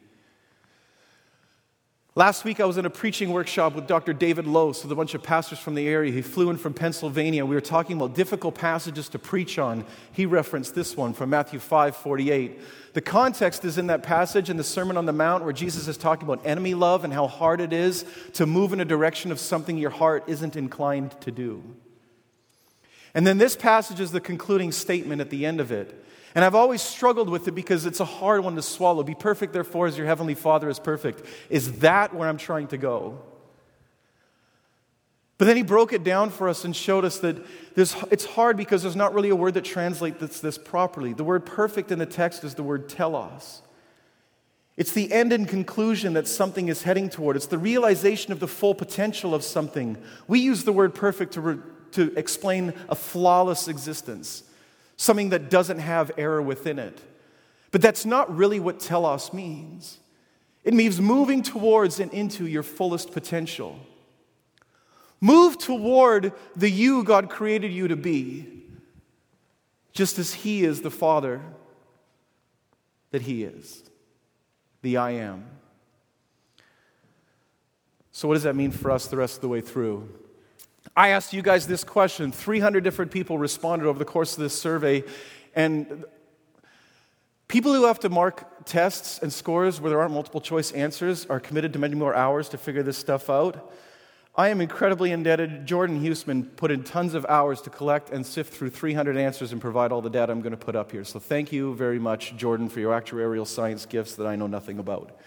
Last 2.15 2.45
week, 2.45 2.59
I 2.59 2.65
was 2.65 2.77
in 2.77 2.85
a 2.85 2.91
preaching 2.91 3.31
workshop 3.31 3.73
with 3.73 3.87
Dr. 3.87 4.13
David 4.13 4.45
Lose 4.45 4.83
with 4.83 4.91
a 4.91 4.95
bunch 4.95 5.15
of 5.15 5.23
pastors 5.23 5.57
from 5.57 5.73
the 5.73 5.87
area. 5.87 6.11
He 6.11 6.21
flew 6.21 6.51
in 6.51 6.57
from 6.57 6.75
Pennsylvania. 6.75 7.43
We 7.43 7.55
were 7.55 7.61
talking 7.61 7.97
about 7.97 8.13
difficult 8.13 8.53
passages 8.53 9.09
to 9.09 9.19
preach 9.19 9.57
on. 9.57 9.83
He 10.11 10.27
referenced 10.27 10.75
this 10.75 10.95
one 10.95 11.13
from 11.13 11.31
Matthew 11.31 11.57
5 11.57 11.95
48. 11.95 12.61
The 12.93 13.01
context 13.01 13.65
is 13.65 13.79
in 13.79 13.87
that 13.87 14.03
passage 14.03 14.51
in 14.51 14.57
the 14.57 14.63
Sermon 14.63 14.95
on 14.95 15.07
the 15.07 15.11
Mount 15.11 15.43
where 15.43 15.53
Jesus 15.53 15.87
is 15.87 15.97
talking 15.97 16.27
about 16.27 16.45
enemy 16.45 16.75
love 16.75 17.03
and 17.03 17.11
how 17.11 17.25
hard 17.25 17.59
it 17.59 17.73
is 17.73 18.05
to 18.33 18.45
move 18.45 18.73
in 18.73 18.79
a 18.79 18.85
direction 18.85 19.31
of 19.31 19.39
something 19.39 19.75
your 19.75 19.89
heart 19.89 20.23
isn't 20.27 20.55
inclined 20.55 21.19
to 21.21 21.31
do. 21.31 21.63
And 23.15 23.25
then 23.25 23.39
this 23.39 23.55
passage 23.55 23.99
is 23.99 24.11
the 24.11 24.21
concluding 24.21 24.71
statement 24.71 25.19
at 25.19 25.31
the 25.31 25.47
end 25.47 25.59
of 25.59 25.71
it. 25.71 26.05
And 26.35 26.43
I've 26.43 26.55
always 26.55 26.81
struggled 26.81 27.29
with 27.29 27.47
it 27.47 27.51
because 27.51 27.85
it's 27.85 27.99
a 27.99 28.05
hard 28.05 28.43
one 28.43 28.55
to 28.55 28.61
swallow. 28.61 29.03
Be 29.03 29.13
perfect, 29.13 29.53
therefore, 29.53 29.87
as 29.87 29.97
your 29.97 30.07
heavenly 30.07 30.33
Father 30.33 30.67
is 30.67 30.79
perfect. 30.79 31.23
Is 31.49 31.79
that 31.79 32.13
where 32.13 32.27
I'm 32.27 32.37
trying 32.37 32.67
to 32.67 32.77
go? 32.77 33.19
But 35.37 35.45
then 35.45 35.57
he 35.57 35.63
broke 35.63 35.93
it 35.93 36.03
down 36.03 36.29
for 36.29 36.47
us 36.47 36.63
and 36.63 36.75
showed 36.75 37.05
us 37.05 37.19
that 37.19 37.37
it's 37.75 38.25
hard 38.25 38.55
because 38.55 38.81
there's 38.81 38.95
not 38.95 39.13
really 39.13 39.29
a 39.29 39.35
word 39.35 39.55
that 39.55 39.65
translates 39.65 40.39
this 40.39 40.57
properly. 40.57 41.13
The 41.13 41.23
word 41.23 41.45
perfect 41.45 41.91
in 41.91 41.99
the 41.99 42.05
text 42.05 42.43
is 42.43 42.55
the 42.55 42.63
word 42.63 42.87
telos. 42.87 43.61
It's 44.75 44.93
the 44.93 45.11
end 45.11 45.33
and 45.33 45.47
conclusion 45.47 46.13
that 46.13 46.27
something 46.27 46.67
is 46.67 46.83
heading 46.83 47.09
toward. 47.09 47.35
It's 47.35 47.45
the 47.45 47.59
realization 47.59 48.31
of 48.31 48.39
the 48.39 48.47
full 48.47 48.73
potential 48.73 49.35
of 49.35 49.43
something. 49.43 49.97
We 50.27 50.39
use 50.39 50.63
the 50.63 50.73
word 50.73 50.95
perfect 50.95 51.33
to, 51.33 51.41
re- 51.41 51.59
to 51.91 52.17
explain 52.17 52.73
a 52.89 52.95
flawless 52.95 53.67
existence 53.67 54.43
something 54.97 55.29
that 55.29 55.49
doesn't 55.49 55.79
have 55.79 56.11
error 56.17 56.41
within 56.41 56.79
it. 56.79 57.01
But 57.71 57.81
that's 57.81 58.05
not 58.05 58.33
really 58.35 58.59
what 58.59 58.79
telos 58.79 59.33
means. 59.33 59.99
It 60.63 60.73
means 60.73 61.01
moving 61.01 61.43
towards 61.43 61.99
and 61.99 62.13
into 62.13 62.47
your 62.47 62.63
fullest 62.63 63.11
potential. 63.11 63.79
Move 65.19 65.57
toward 65.57 66.33
the 66.55 66.69
you 66.69 67.03
God 67.03 67.29
created 67.29 67.71
you 67.71 67.87
to 67.87 67.95
be, 67.95 68.63
just 69.91 70.19
as 70.19 70.33
He 70.33 70.63
is 70.63 70.81
the 70.81 70.91
Father 70.91 71.41
that 73.11 73.23
He 73.23 73.43
is, 73.43 73.83
the 74.81 74.97
I 74.97 75.11
am. 75.11 75.45
So, 78.11 78.27
what 78.27 78.35
does 78.35 78.43
that 78.43 78.55
mean 78.55 78.71
for 78.71 78.91
us 78.91 79.07
the 79.07 79.17
rest 79.17 79.35
of 79.35 79.41
the 79.41 79.47
way 79.47 79.61
through? 79.61 80.09
I 80.95 81.09
asked 81.09 81.33
you 81.33 81.41
guys 81.41 81.67
this 81.67 81.83
question. 81.83 82.31
300 82.31 82.83
different 82.83 83.11
people 83.11 83.37
responded 83.37 83.87
over 83.87 83.97
the 83.97 84.05
course 84.05 84.33
of 84.33 84.43
this 84.43 84.57
survey. 84.57 85.03
And 85.55 86.05
people 87.47 87.73
who 87.73 87.85
have 87.85 87.99
to 88.01 88.09
mark 88.09 88.65
tests 88.65 89.19
and 89.19 89.31
scores 89.31 89.81
where 89.81 89.89
there 89.89 89.99
aren't 89.99 90.13
multiple 90.13 90.41
choice 90.41 90.71
answers 90.71 91.25
are 91.25 91.39
committed 91.39 91.73
to 91.73 91.79
many 91.79 91.95
more 91.95 92.15
hours 92.15 92.49
to 92.49 92.57
figure 92.57 92.83
this 92.83 92.97
stuff 92.97 93.29
out. 93.29 93.73
I 94.35 94.49
am 94.49 94.61
incredibly 94.61 95.11
indebted. 95.11 95.67
Jordan 95.67 96.01
Huseman 96.01 96.55
put 96.55 96.71
in 96.71 96.83
tons 96.83 97.13
of 97.13 97.23
hours 97.27 97.61
to 97.61 97.69
collect 97.69 98.09
and 98.09 98.25
sift 98.25 98.51
through 98.51 98.71
300 98.71 99.15
answers 99.15 99.51
and 99.51 99.61
provide 99.61 99.91
all 99.91 100.01
the 100.01 100.09
data 100.09 100.31
I'm 100.31 100.41
going 100.41 100.51
to 100.51 100.57
put 100.57 100.75
up 100.75 100.91
here. 100.91 101.03
So 101.03 101.19
thank 101.19 101.51
you 101.51 101.75
very 101.75 101.99
much, 101.99 102.35
Jordan, 102.35 102.67
for 102.67 102.79
your 102.79 102.99
actuarial 102.99 103.45
science 103.45 103.85
gifts 103.85 104.15
that 104.15 104.25
I 104.25 104.35
know 104.35 104.47
nothing 104.47 104.79
about. 104.79 105.19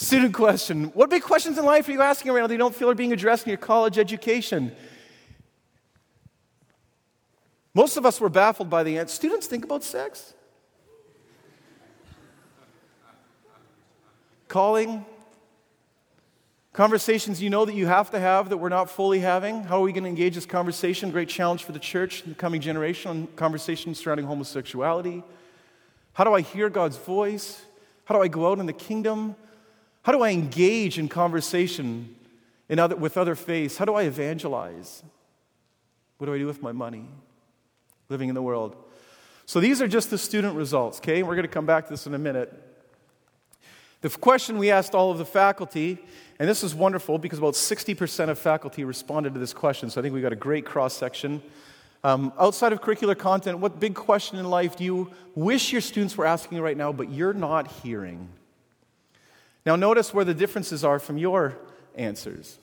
Student 0.00 0.32
question 0.32 0.84
What 0.94 1.10
big 1.10 1.22
questions 1.22 1.58
in 1.58 1.64
life 1.66 1.86
are 1.86 1.92
you 1.92 2.00
asking 2.00 2.32
right 2.32 2.40
now 2.40 2.46
that 2.46 2.54
you 2.54 2.58
don't 2.58 2.74
feel 2.74 2.88
are 2.88 2.94
being 2.94 3.12
addressed 3.12 3.44
in 3.44 3.50
your 3.50 3.58
college 3.58 3.98
education? 3.98 4.72
Most 7.74 7.98
of 7.98 8.06
us 8.06 8.18
were 8.18 8.30
baffled 8.30 8.70
by 8.70 8.82
the 8.82 8.98
answer. 8.98 9.14
Students 9.14 9.46
think 9.46 9.62
about 9.62 9.84
sex? 9.84 10.32
Calling? 14.48 15.04
Conversations 16.72 17.42
you 17.42 17.50
know 17.50 17.66
that 17.66 17.74
you 17.74 17.86
have 17.86 18.10
to 18.12 18.18
have 18.18 18.48
that 18.48 18.56
we're 18.56 18.70
not 18.70 18.88
fully 18.88 19.18
having? 19.18 19.64
How 19.64 19.80
are 19.80 19.82
we 19.82 19.92
going 19.92 20.04
to 20.04 20.08
engage 20.08 20.34
this 20.34 20.46
conversation? 20.46 21.10
Great 21.10 21.28
challenge 21.28 21.64
for 21.64 21.72
the 21.72 21.78
church 21.78 22.22
in 22.22 22.30
the 22.30 22.36
coming 22.36 22.62
generation 22.62 23.10
on 23.10 23.26
conversations 23.36 23.98
surrounding 23.98 24.24
homosexuality. 24.24 25.22
How 26.14 26.24
do 26.24 26.32
I 26.32 26.40
hear 26.40 26.70
God's 26.70 26.96
voice? 26.96 27.62
How 28.06 28.14
do 28.14 28.22
I 28.22 28.28
go 28.28 28.50
out 28.50 28.60
in 28.60 28.64
the 28.64 28.72
kingdom? 28.72 29.36
How 30.02 30.12
do 30.12 30.22
I 30.22 30.30
engage 30.30 30.98
in 30.98 31.08
conversation 31.08 32.14
in 32.68 32.78
other, 32.78 32.96
with 32.96 33.16
other 33.16 33.34
faiths? 33.34 33.76
How 33.76 33.84
do 33.84 33.94
I 33.94 34.04
evangelize? 34.04 35.02
What 36.18 36.26
do 36.26 36.34
I 36.34 36.38
do 36.38 36.46
with 36.46 36.62
my 36.62 36.72
money? 36.72 37.06
Living 38.08 38.28
in 38.28 38.34
the 38.34 38.42
world. 38.42 38.76
So 39.46 39.60
these 39.60 39.82
are 39.82 39.88
just 39.88 40.10
the 40.10 40.18
student 40.18 40.56
results, 40.56 40.98
okay? 40.98 41.22
We're 41.22 41.34
going 41.34 41.42
to 41.46 41.48
come 41.48 41.66
back 41.66 41.86
to 41.86 41.90
this 41.90 42.06
in 42.06 42.14
a 42.14 42.18
minute. 42.18 42.52
The 44.00 44.08
question 44.08 44.56
we 44.56 44.70
asked 44.70 44.94
all 44.94 45.10
of 45.10 45.18
the 45.18 45.26
faculty, 45.26 45.98
and 46.38 46.48
this 46.48 46.62
is 46.62 46.74
wonderful 46.74 47.18
because 47.18 47.38
about 47.38 47.54
60% 47.54 48.30
of 48.30 48.38
faculty 48.38 48.84
responded 48.84 49.34
to 49.34 49.40
this 49.40 49.52
question, 49.52 49.90
so 49.90 50.00
I 50.00 50.02
think 50.02 50.14
we 50.14 50.22
got 50.22 50.32
a 50.32 50.36
great 50.36 50.64
cross 50.64 50.94
section. 50.94 51.42
Um, 52.02 52.32
outside 52.38 52.72
of 52.72 52.80
curricular 52.80 53.18
content, 53.18 53.58
what 53.58 53.78
big 53.78 53.94
question 53.94 54.38
in 54.38 54.48
life 54.48 54.76
do 54.76 54.84
you 54.84 55.10
wish 55.34 55.70
your 55.70 55.82
students 55.82 56.16
were 56.16 56.24
asking 56.24 56.58
right 56.60 56.76
now, 56.76 56.92
but 56.92 57.10
you're 57.10 57.34
not 57.34 57.70
hearing? 57.82 58.26
Now, 59.70 59.76
notice 59.76 60.12
where 60.12 60.24
the 60.24 60.34
differences 60.34 60.82
are 60.82 60.98
from 60.98 61.16
your 61.16 61.56
answers. 61.94 62.58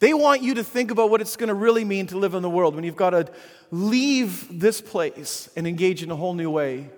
They 0.00 0.12
want 0.12 0.42
you 0.42 0.54
to 0.54 0.64
think 0.64 0.90
about 0.90 1.08
what 1.08 1.20
it's 1.20 1.36
going 1.36 1.50
to 1.50 1.54
really 1.54 1.84
mean 1.84 2.08
to 2.08 2.18
live 2.18 2.34
in 2.34 2.42
the 2.42 2.50
world 2.50 2.74
when 2.74 2.82
you've 2.82 2.96
got 2.96 3.10
to 3.10 3.30
leave 3.70 4.58
this 4.58 4.80
place 4.80 5.48
and 5.54 5.68
engage 5.68 6.02
in 6.02 6.10
a 6.10 6.16
whole 6.16 6.34
new 6.34 6.50
way. 6.50 6.90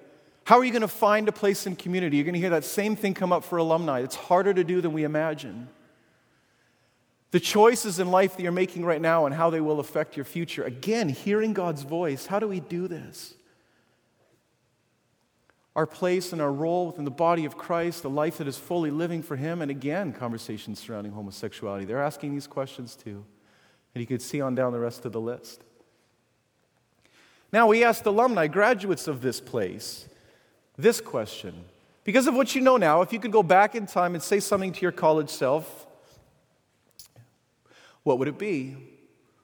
How 0.44 0.58
are 0.58 0.64
you 0.64 0.70
going 0.70 0.80
to 0.80 0.88
find 0.88 1.28
a 1.28 1.32
place 1.32 1.66
in 1.66 1.76
community? 1.76 2.16
You're 2.16 2.24
going 2.24 2.32
to 2.32 2.40
hear 2.40 2.48
that 2.48 2.64
same 2.64 2.96
thing 2.96 3.12
come 3.12 3.34
up 3.34 3.44
for 3.44 3.58
alumni. 3.58 4.00
It's 4.00 4.16
harder 4.16 4.54
to 4.54 4.64
do 4.64 4.80
than 4.80 4.94
we 4.94 5.04
imagine. 5.04 5.68
The 7.32 7.40
choices 7.40 7.98
in 7.98 8.10
life 8.10 8.34
that 8.38 8.42
you're 8.42 8.50
making 8.50 8.86
right 8.86 9.02
now 9.02 9.26
and 9.26 9.34
how 9.34 9.50
they 9.50 9.60
will 9.60 9.78
affect 9.78 10.16
your 10.16 10.24
future. 10.24 10.64
Again, 10.64 11.10
hearing 11.10 11.52
God's 11.52 11.82
voice. 11.82 12.24
How 12.24 12.38
do 12.38 12.48
we 12.48 12.60
do 12.60 12.88
this? 12.88 13.34
Our 15.76 15.86
place 15.86 16.32
and 16.32 16.40
our 16.40 16.52
role 16.52 16.86
within 16.86 17.04
the 17.04 17.10
body 17.10 17.44
of 17.44 17.58
Christ, 17.58 18.02
the 18.02 18.10
life 18.10 18.38
that 18.38 18.46
is 18.46 18.56
fully 18.56 18.90
living 18.90 19.22
for 19.22 19.36
Him, 19.36 19.60
and 19.60 19.70
again, 19.70 20.12
conversations 20.12 20.78
surrounding 20.78 21.12
homosexuality. 21.12 21.84
They're 21.84 22.02
asking 22.02 22.32
these 22.32 22.46
questions 22.46 22.94
too. 22.94 23.24
And 23.94 24.00
you 24.00 24.06
could 24.06 24.22
see 24.22 24.40
on 24.40 24.54
down 24.54 24.72
the 24.72 24.80
rest 24.80 25.04
of 25.04 25.12
the 25.12 25.20
list. 25.20 25.62
Now, 27.52 27.68
we 27.68 27.84
asked 27.84 28.06
alumni, 28.06 28.48
graduates 28.48 29.06
of 29.06 29.20
this 29.20 29.40
place, 29.40 30.08
this 30.76 31.00
question. 31.00 31.54
Because 32.02 32.26
of 32.26 32.34
what 32.34 32.54
you 32.54 32.60
know 32.60 32.76
now, 32.76 33.00
if 33.02 33.12
you 33.12 33.20
could 33.20 33.30
go 33.30 33.42
back 33.42 33.74
in 33.74 33.86
time 33.86 34.14
and 34.14 34.22
say 34.22 34.40
something 34.40 34.72
to 34.72 34.82
your 34.82 34.92
college 34.92 35.30
self, 35.30 35.86
what 38.02 38.18
would 38.18 38.28
it 38.28 38.38
be? 38.38 38.76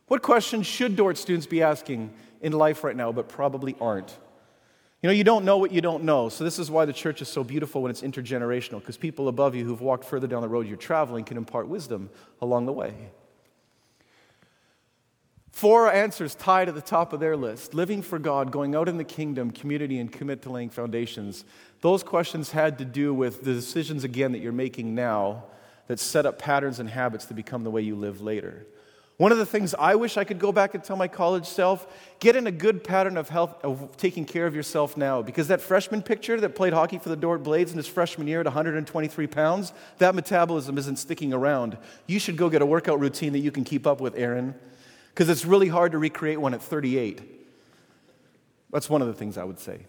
What 0.08 0.22
questions 0.22 0.66
should 0.66 0.96
Dordt 0.96 1.16
students 1.18 1.46
be 1.46 1.62
asking 1.62 2.12
in 2.40 2.52
life 2.52 2.82
right 2.82 2.96
now, 2.96 3.12
but 3.12 3.28
probably 3.28 3.76
aren't? 3.80 4.16
You 5.02 5.08
know, 5.08 5.14
you 5.14 5.24
don't 5.24 5.46
know 5.46 5.56
what 5.56 5.72
you 5.72 5.80
don't 5.80 6.04
know. 6.04 6.28
So, 6.28 6.44
this 6.44 6.58
is 6.58 6.70
why 6.70 6.84
the 6.84 6.92
church 6.92 7.22
is 7.22 7.28
so 7.28 7.42
beautiful 7.42 7.80
when 7.80 7.90
it's 7.90 8.02
intergenerational, 8.02 8.80
because 8.80 8.98
people 8.98 9.28
above 9.28 9.54
you 9.54 9.64
who've 9.64 9.80
walked 9.80 10.04
further 10.04 10.26
down 10.26 10.42
the 10.42 10.48
road 10.48 10.66
you're 10.66 10.76
traveling 10.76 11.24
can 11.24 11.36
impart 11.36 11.68
wisdom 11.68 12.10
along 12.42 12.66
the 12.66 12.72
way. 12.72 12.94
Four 15.52 15.92
answers 15.92 16.34
tied 16.34 16.68
at 16.68 16.74
the 16.74 16.80
top 16.80 17.12
of 17.12 17.20
their 17.20 17.36
list 17.36 17.74
living 17.74 18.02
for 18.02 18.18
God, 18.18 18.52
going 18.52 18.74
out 18.74 18.88
in 18.88 18.98
the 18.98 19.04
kingdom, 19.04 19.50
community, 19.50 19.98
and 19.98 20.12
commit 20.12 20.42
to 20.42 20.50
laying 20.50 20.70
foundations. 20.70 21.44
Those 21.80 22.02
questions 22.02 22.50
had 22.50 22.78
to 22.78 22.84
do 22.84 23.12
with 23.14 23.42
the 23.42 23.54
decisions, 23.54 24.04
again, 24.04 24.32
that 24.32 24.38
you're 24.38 24.52
making 24.52 24.94
now 24.94 25.44
that 25.86 25.98
set 25.98 26.24
up 26.24 26.38
patterns 26.38 26.78
and 26.78 26.88
habits 26.88 27.24
to 27.26 27.34
become 27.34 27.64
the 27.64 27.70
way 27.70 27.82
you 27.82 27.96
live 27.96 28.20
later. 28.20 28.66
One 29.20 29.32
of 29.32 29.36
the 29.36 29.44
things 29.44 29.74
I 29.78 29.96
wish 29.96 30.16
I 30.16 30.24
could 30.24 30.38
go 30.38 30.50
back 30.50 30.72
and 30.72 30.82
tell 30.82 30.96
my 30.96 31.06
college 31.06 31.44
self 31.44 31.86
get 32.20 32.36
in 32.36 32.46
a 32.46 32.50
good 32.50 32.82
pattern 32.82 33.18
of 33.18 33.28
health, 33.28 33.62
of 33.62 33.94
taking 33.98 34.24
care 34.24 34.46
of 34.46 34.54
yourself 34.54 34.96
now. 34.96 35.20
Because 35.20 35.48
that 35.48 35.60
freshman 35.60 36.00
picture 36.00 36.40
that 36.40 36.54
played 36.54 36.72
hockey 36.72 36.96
for 36.96 37.10
the 37.10 37.16
Dordt 37.16 37.42
Blades 37.42 37.70
in 37.70 37.76
his 37.76 37.86
freshman 37.86 38.26
year 38.26 38.40
at 38.40 38.46
123 38.46 39.26
pounds, 39.26 39.74
that 39.98 40.14
metabolism 40.14 40.78
isn't 40.78 40.96
sticking 40.96 41.34
around. 41.34 41.76
You 42.06 42.18
should 42.18 42.38
go 42.38 42.48
get 42.48 42.62
a 42.62 42.66
workout 42.66 42.98
routine 42.98 43.34
that 43.34 43.40
you 43.40 43.50
can 43.50 43.62
keep 43.62 43.86
up 43.86 44.00
with, 44.00 44.14
Aaron, 44.16 44.54
because 45.10 45.28
it's 45.28 45.44
really 45.44 45.68
hard 45.68 45.92
to 45.92 45.98
recreate 45.98 46.40
one 46.40 46.54
at 46.54 46.62
38. 46.62 47.20
That's 48.72 48.88
one 48.88 49.02
of 49.02 49.08
the 49.08 49.14
things 49.14 49.36
I 49.36 49.44
would 49.44 49.58
say. 49.58 49.80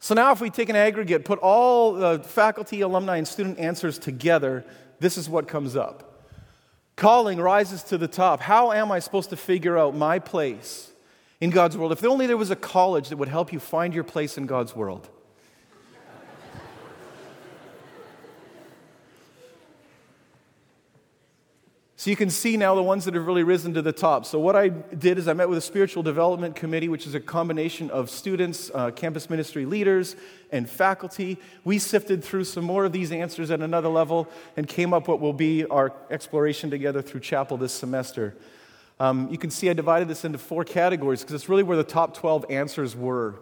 So 0.00 0.16
now, 0.16 0.32
if 0.32 0.40
we 0.40 0.50
take 0.50 0.68
an 0.68 0.74
aggregate, 0.74 1.24
put 1.24 1.38
all 1.38 1.92
the 1.92 2.18
faculty, 2.24 2.80
alumni, 2.80 3.18
and 3.18 3.28
student 3.28 3.60
answers 3.60 4.00
together, 4.00 4.64
this 4.98 5.16
is 5.16 5.28
what 5.28 5.46
comes 5.46 5.76
up. 5.76 6.11
Calling 7.02 7.40
rises 7.40 7.82
to 7.82 7.98
the 7.98 8.06
top. 8.06 8.38
How 8.38 8.70
am 8.70 8.92
I 8.92 9.00
supposed 9.00 9.30
to 9.30 9.36
figure 9.36 9.76
out 9.76 9.92
my 9.92 10.20
place 10.20 10.92
in 11.40 11.50
God's 11.50 11.76
world? 11.76 11.90
If 11.90 12.04
only 12.04 12.28
there 12.28 12.36
was 12.36 12.52
a 12.52 12.54
college 12.54 13.08
that 13.08 13.16
would 13.16 13.26
help 13.26 13.52
you 13.52 13.58
find 13.58 13.92
your 13.92 14.04
place 14.04 14.38
in 14.38 14.46
God's 14.46 14.76
world. 14.76 15.08
So 22.02 22.10
you 22.10 22.16
can 22.16 22.30
see 22.30 22.56
now 22.56 22.74
the 22.74 22.82
ones 22.82 23.04
that 23.04 23.14
have 23.14 23.28
really 23.28 23.44
risen 23.44 23.74
to 23.74 23.80
the 23.80 23.92
top. 23.92 24.26
So 24.26 24.40
what 24.40 24.56
I 24.56 24.70
did 24.70 25.18
is 25.18 25.28
I 25.28 25.34
met 25.34 25.48
with 25.48 25.58
a 25.58 25.60
spiritual 25.60 26.02
development 26.02 26.56
committee, 26.56 26.88
which 26.88 27.06
is 27.06 27.14
a 27.14 27.20
combination 27.20 27.90
of 27.90 28.10
students, 28.10 28.72
uh, 28.74 28.90
campus 28.90 29.30
ministry 29.30 29.66
leaders, 29.66 30.16
and 30.50 30.68
faculty. 30.68 31.38
We 31.62 31.78
sifted 31.78 32.24
through 32.24 32.42
some 32.42 32.64
more 32.64 32.84
of 32.84 32.90
these 32.90 33.12
answers 33.12 33.52
at 33.52 33.60
another 33.60 33.88
level 33.88 34.28
and 34.56 34.66
came 34.66 34.92
up 34.92 35.06
what 35.06 35.20
will 35.20 35.32
be 35.32 35.64
our 35.66 35.92
exploration 36.10 36.70
together 36.70 37.02
through 37.02 37.20
chapel 37.20 37.56
this 37.56 37.72
semester. 37.72 38.34
Um, 38.98 39.28
you 39.30 39.38
can 39.38 39.50
see 39.50 39.70
I 39.70 39.72
divided 39.72 40.08
this 40.08 40.24
into 40.24 40.38
four 40.38 40.64
categories 40.64 41.20
because 41.20 41.34
it's 41.34 41.48
really 41.48 41.62
where 41.62 41.76
the 41.76 41.84
top 41.84 42.16
12 42.16 42.46
answers 42.50 42.96
were. 42.96 43.36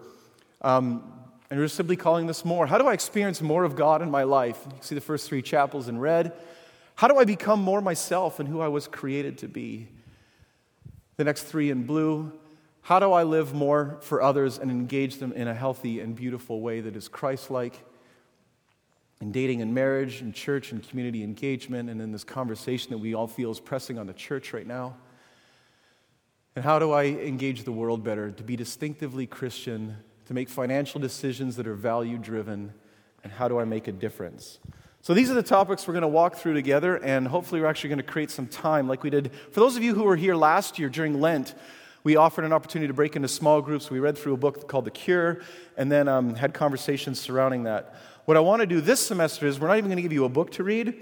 Um, 0.61 1.11
and 1.49 1.59
we're 1.59 1.69
simply 1.69 1.97
calling 1.97 2.27
this 2.27 2.45
more. 2.45 2.67
How 2.67 2.77
do 2.77 2.89
I 2.89 2.93
experience 2.93 3.41
more 3.41 3.65
of 3.65 3.75
God 3.75 4.03
in 4.03 4.11
my 4.11 4.25
life? 4.25 4.61
You 4.67 4.77
see 4.83 4.95
the 4.95 5.01
first 5.01 5.31
three 5.31 5.41
chapels 5.41 5.89
in 5.89 5.99
red. 5.99 6.35
How 7.01 7.09
do 7.09 7.17
I 7.17 7.25
become 7.25 7.63
more 7.63 7.81
myself 7.81 8.41
and 8.41 8.47
who 8.47 8.61
I 8.61 8.69
was 8.69 8.87
created 8.87 9.39
to 9.39 9.49
be? 9.49 9.89
The 11.17 11.25
next 11.25 11.45
three 11.45 11.71
in 11.71 11.85
blue. 11.85 12.31
How 12.83 12.99
do 12.99 13.11
I 13.13 13.23
live 13.23 13.55
more 13.55 13.97
for 14.03 14.21
others 14.21 14.59
and 14.59 14.71
engage 14.71 15.17
them 15.17 15.33
in 15.33 15.49
a 15.49 15.55
healthy 15.55 16.01
and 16.01 16.15
beautiful 16.15 16.61
way 16.61 16.83
that 16.83 16.95
is 16.97 17.09
Christ 17.09 17.51
like? 17.51 17.83
In 19.23 19.33
dating 19.33 19.63
and 19.63 19.73
marriage, 19.73 20.21
in 20.21 20.35
church 20.35 20.73
and 20.73 20.87
community 20.87 21.25
engagement, 21.25 21.89
and 21.89 22.03
in 22.03 22.13
this 22.13 22.23
conversation 22.23 22.91
that 22.91 22.99
we 22.99 23.15
all 23.15 23.27
feel 23.27 23.51
is 23.51 23.61
pressing 23.61 23.99
on 23.99 24.07
the 24.07 24.13
church 24.13 24.53
right 24.53 24.67
now. 24.67 24.95
And 26.55 26.63
how 26.63 26.79
do 26.79 26.93
I 26.93 27.05
engage 27.05 27.65
the 27.65 27.73
world 27.73 28.05
better 28.05 28.31
to 28.31 28.43
be 28.43 28.57
distinctively 28.57 29.27
Christian, 29.27 29.97
to 30.27 30.35
make 30.35 30.51
financial 30.51 31.01
decisions 31.01 31.57
that 31.57 31.67
are 31.67 31.75
value 31.75 32.19
driven, 32.19 32.75
and 33.25 33.33
how 33.33 33.49
do 33.49 33.59
I 33.59 33.65
make 33.65 33.89
a 33.89 33.93
difference? 33.93 34.59
So, 35.03 35.15
these 35.15 35.31
are 35.31 35.35
the 35.35 35.43
topics 35.43 35.89
we're 35.89 35.95
going 35.95 36.03
to 36.03 36.09
walk 36.09 36.37
through 36.37 36.53
together, 36.53 36.97
and 36.97 37.27
hopefully, 37.27 37.63
we're 37.63 37.69
actually 37.69 37.89
going 37.89 38.01
to 38.01 38.05
create 38.05 38.31
some 38.31 38.47
time 38.47 38.87
like 38.87 39.03
we 39.03 39.09
did. 39.09 39.33
For 39.51 39.61
those 39.61 39.77
of 39.79 39.83
you 39.83 39.95
who 39.95 40.03
were 40.03 40.15
here 40.17 40.35
last 40.35 40.79
year 40.79 40.91
during 40.91 41.23
Lent, 41.23 41.55
we 42.05 42.17
offered 42.17 42.45
an 42.45 42.53
opportunity 42.53 42.87
to 42.87 42.93
break 42.93 43.17
into 43.17 43.27
small 43.27 43.63
groups. 43.63 43.91
We 43.91 43.99
read 43.99 44.19
through 44.19 44.35
a 44.35 44.37
book 44.37 44.69
called 44.69 44.85
The 44.85 44.91
Cure, 44.91 45.41
and 45.79 45.91
then 45.91 46.07
um, 46.07 46.35
had 46.35 46.53
conversations 46.53 47.19
surrounding 47.19 47.63
that. 47.63 47.95
What 48.27 48.37
I 48.37 48.41
want 48.41 48.61
to 48.61 48.67
do 48.67 48.83
this 48.83 49.01
semester 49.01 49.47
is 49.47 49.59
we're 49.59 49.69
not 49.69 49.79
even 49.79 49.89
going 49.89 49.97
to 49.97 50.03
give 50.03 50.13
you 50.13 50.27
a 50.27 50.29
book 50.29 50.51
to 50.53 50.65
read, 50.65 50.95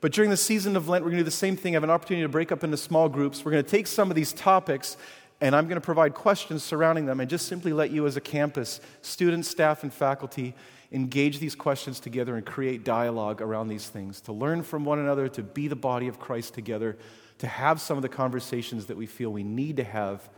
but 0.00 0.10
during 0.10 0.30
the 0.30 0.36
season 0.36 0.74
of 0.74 0.88
Lent, 0.88 1.04
we're 1.04 1.10
going 1.10 1.18
to 1.18 1.22
do 1.22 1.30
the 1.30 1.30
same 1.30 1.56
thing. 1.56 1.74
Have 1.74 1.84
an 1.84 1.90
opportunity 1.90 2.24
to 2.24 2.28
break 2.28 2.50
up 2.50 2.64
into 2.64 2.76
small 2.76 3.08
groups. 3.08 3.44
We're 3.44 3.52
going 3.52 3.64
to 3.64 3.70
take 3.70 3.86
some 3.86 4.10
of 4.10 4.16
these 4.16 4.32
topics 4.32 4.96
and 5.40 5.54
I'm 5.54 5.66
going 5.66 5.80
to 5.80 5.84
provide 5.84 6.14
questions 6.14 6.62
surrounding 6.62 7.06
them 7.06 7.20
and 7.20 7.28
just 7.28 7.46
simply 7.48 7.72
let 7.72 7.90
you, 7.90 8.06
as 8.06 8.16
a 8.16 8.20
campus, 8.20 8.80
students, 9.02 9.48
staff, 9.48 9.82
and 9.82 9.92
faculty, 9.92 10.54
engage 10.92 11.38
these 11.38 11.54
questions 11.54 12.00
together 12.00 12.36
and 12.36 12.44
create 12.44 12.84
dialogue 12.84 13.40
around 13.40 13.68
these 13.68 13.88
things, 13.88 14.20
to 14.22 14.32
learn 14.32 14.62
from 14.62 14.84
one 14.84 14.98
another, 14.98 15.28
to 15.28 15.42
be 15.42 15.68
the 15.68 15.76
body 15.76 16.08
of 16.08 16.18
Christ 16.18 16.54
together, 16.54 16.96
to 17.38 17.46
have 17.46 17.80
some 17.80 17.96
of 17.96 18.02
the 18.02 18.08
conversations 18.08 18.86
that 18.86 18.96
we 18.96 19.06
feel 19.06 19.30
we 19.30 19.42
need 19.42 19.76
to 19.78 19.84
have 19.84 20.28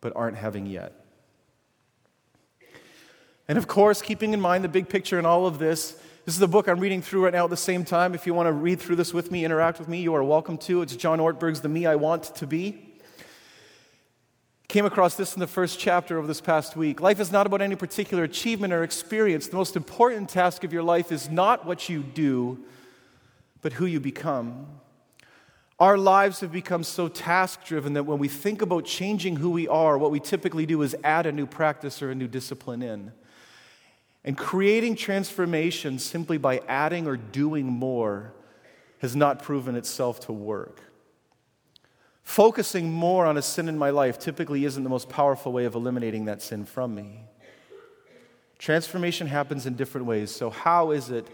but 0.00 0.12
aren't 0.16 0.36
having 0.36 0.66
yet. 0.66 1.04
And 3.46 3.58
of 3.58 3.66
course, 3.66 4.00
keeping 4.00 4.32
in 4.32 4.40
mind 4.40 4.64
the 4.64 4.68
big 4.68 4.88
picture 4.88 5.18
in 5.18 5.26
all 5.26 5.46
of 5.46 5.58
this, 5.58 5.92
this 6.24 6.34
is 6.34 6.38
the 6.38 6.48
book 6.48 6.68
I'm 6.68 6.80
reading 6.80 7.02
through 7.02 7.24
right 7.24 7.34
now 7.34 7.44
at 7.44 7.50
the 7.50 7.56
same 7.56 7.84
time. 7.84 8.14
If 8.14 8.26
you 8.26 8.32
want 8.32 8.46
to 8.46 8.52
read 8.52 8.80
through 8.80 8.96
this 8.96 9.12
with 9.12 9.30
me, 9.30 9.44
interact 9.44 9.78
with 9.78 9.88
me, 9.88 10.00
you 10.00 10.14
are 10.14 10.24
welcome 10.24 10.56
to. 10.58 10.80
It's 10.80 10.96
John 10.96 11.18
Ortberg's 11.18 11.60
The 11.60 11.68
Me 11.68 11.84
I 11.84 11.96
Want 11.96 12.34
to 12.36 12.46
Be. 12.46 12.83
Came 14.74 14.86
across 14.86 15.14
this 15.14 15.34
in 15.34 15.38
the 15.38 15.46
first 15.46 15.78
chapter 15.78 16.18
of 16.18 16.26
this 16.26 16.40
past 16.40 16.74
week. 16.74 17.00
Life 17.00 17.20
is 17.20 17.30
not 17.30 17.46
about 17.46 17.62
any 17.62 17.76
particular 17.76 18.24
achievement 18.24 18.72
or 18.72 18.82
experience. 18.82 19.46
The 19.46 19.54
most 19.56 19.76
important 19.76 20.28
task 20.28 20.64
of 20.64 20.72
your 20.72 20.82
life 20.82 21.12
is 21.12 21.30
not 21.30 21.64
what 21.64 21.88
you 21.88 22.02
do, 22.02 22.58
but 23.62 23.74
who 23.74 23.86
you 23.86 24.00
become. 24.00 24.66
Our 25.78 25.96
lives 25.96 26.40
have 26.40 26.50
become 26.50 26.82
so 26.82 27.06
task 27.06 27.64
driven 27.64 27.92
that 27.92 28.02
when 28.02 28.18
we 28.18 28.26
think 28.26 28.62
about 28.62 28.84
changing 28.84 29.36
who 29.36 29.50
we 29.50 29.68
are, 29.68 29.96
what 29.96 30.10
we 30.10 30.18
typically 30.18 30.66
do 30.66 30.82
is 30.82 30.96
add 31.04 31.26
a 31.26 31.30
new 31.30 31.46
practice 31.46 32.02
or 32.02 32.10
a 32.10 32.14
new 32.16 32.26
discipline 32.26 32.82
in. 32.82 33.12
And 34.24 34.36
creating 34.36 34.96
transformation 34.96 36.00
simply 36.00 36.36
by 36.36 36.62
adding 36.66 37.06
or 37.06 37.16
doing 37.16 37.66
more 37.66 38.34
has 38.98 39.14
not 39.14 39.40
proven 39.40 39.76
itself 39.76 40.18
to 40.26 40.32
work. 40.32 40.80
Focusing 42.24 42.90
more 42.90 43.26
on 43.26 43.36
a 43.36 43.42
sin 43.42 43.68
in 43.68 43.78
my 43.78 43.90
life 43.90 44.18
typically 44.18 44.64
isn't 44.64 44.82
the 44.82 44.90
most 44.90 45.08
powerful 45.08 45.52
way 45.52 45.66
of 45.66 45.74
eliminating 45.74 46.24
that 46.24 46.42
sin 46.42 46.64
from 46.64 46.94
me. 46.94 47.20
Transformation 48.58 49.26
happens 49.26 49.66
in 49.66 49.74
different 49.74 50.06
ways. 50.06 50.30
So, 50.30 50.48
how 50.48 50.90
is 50.90 51.10
it 51.10 51.28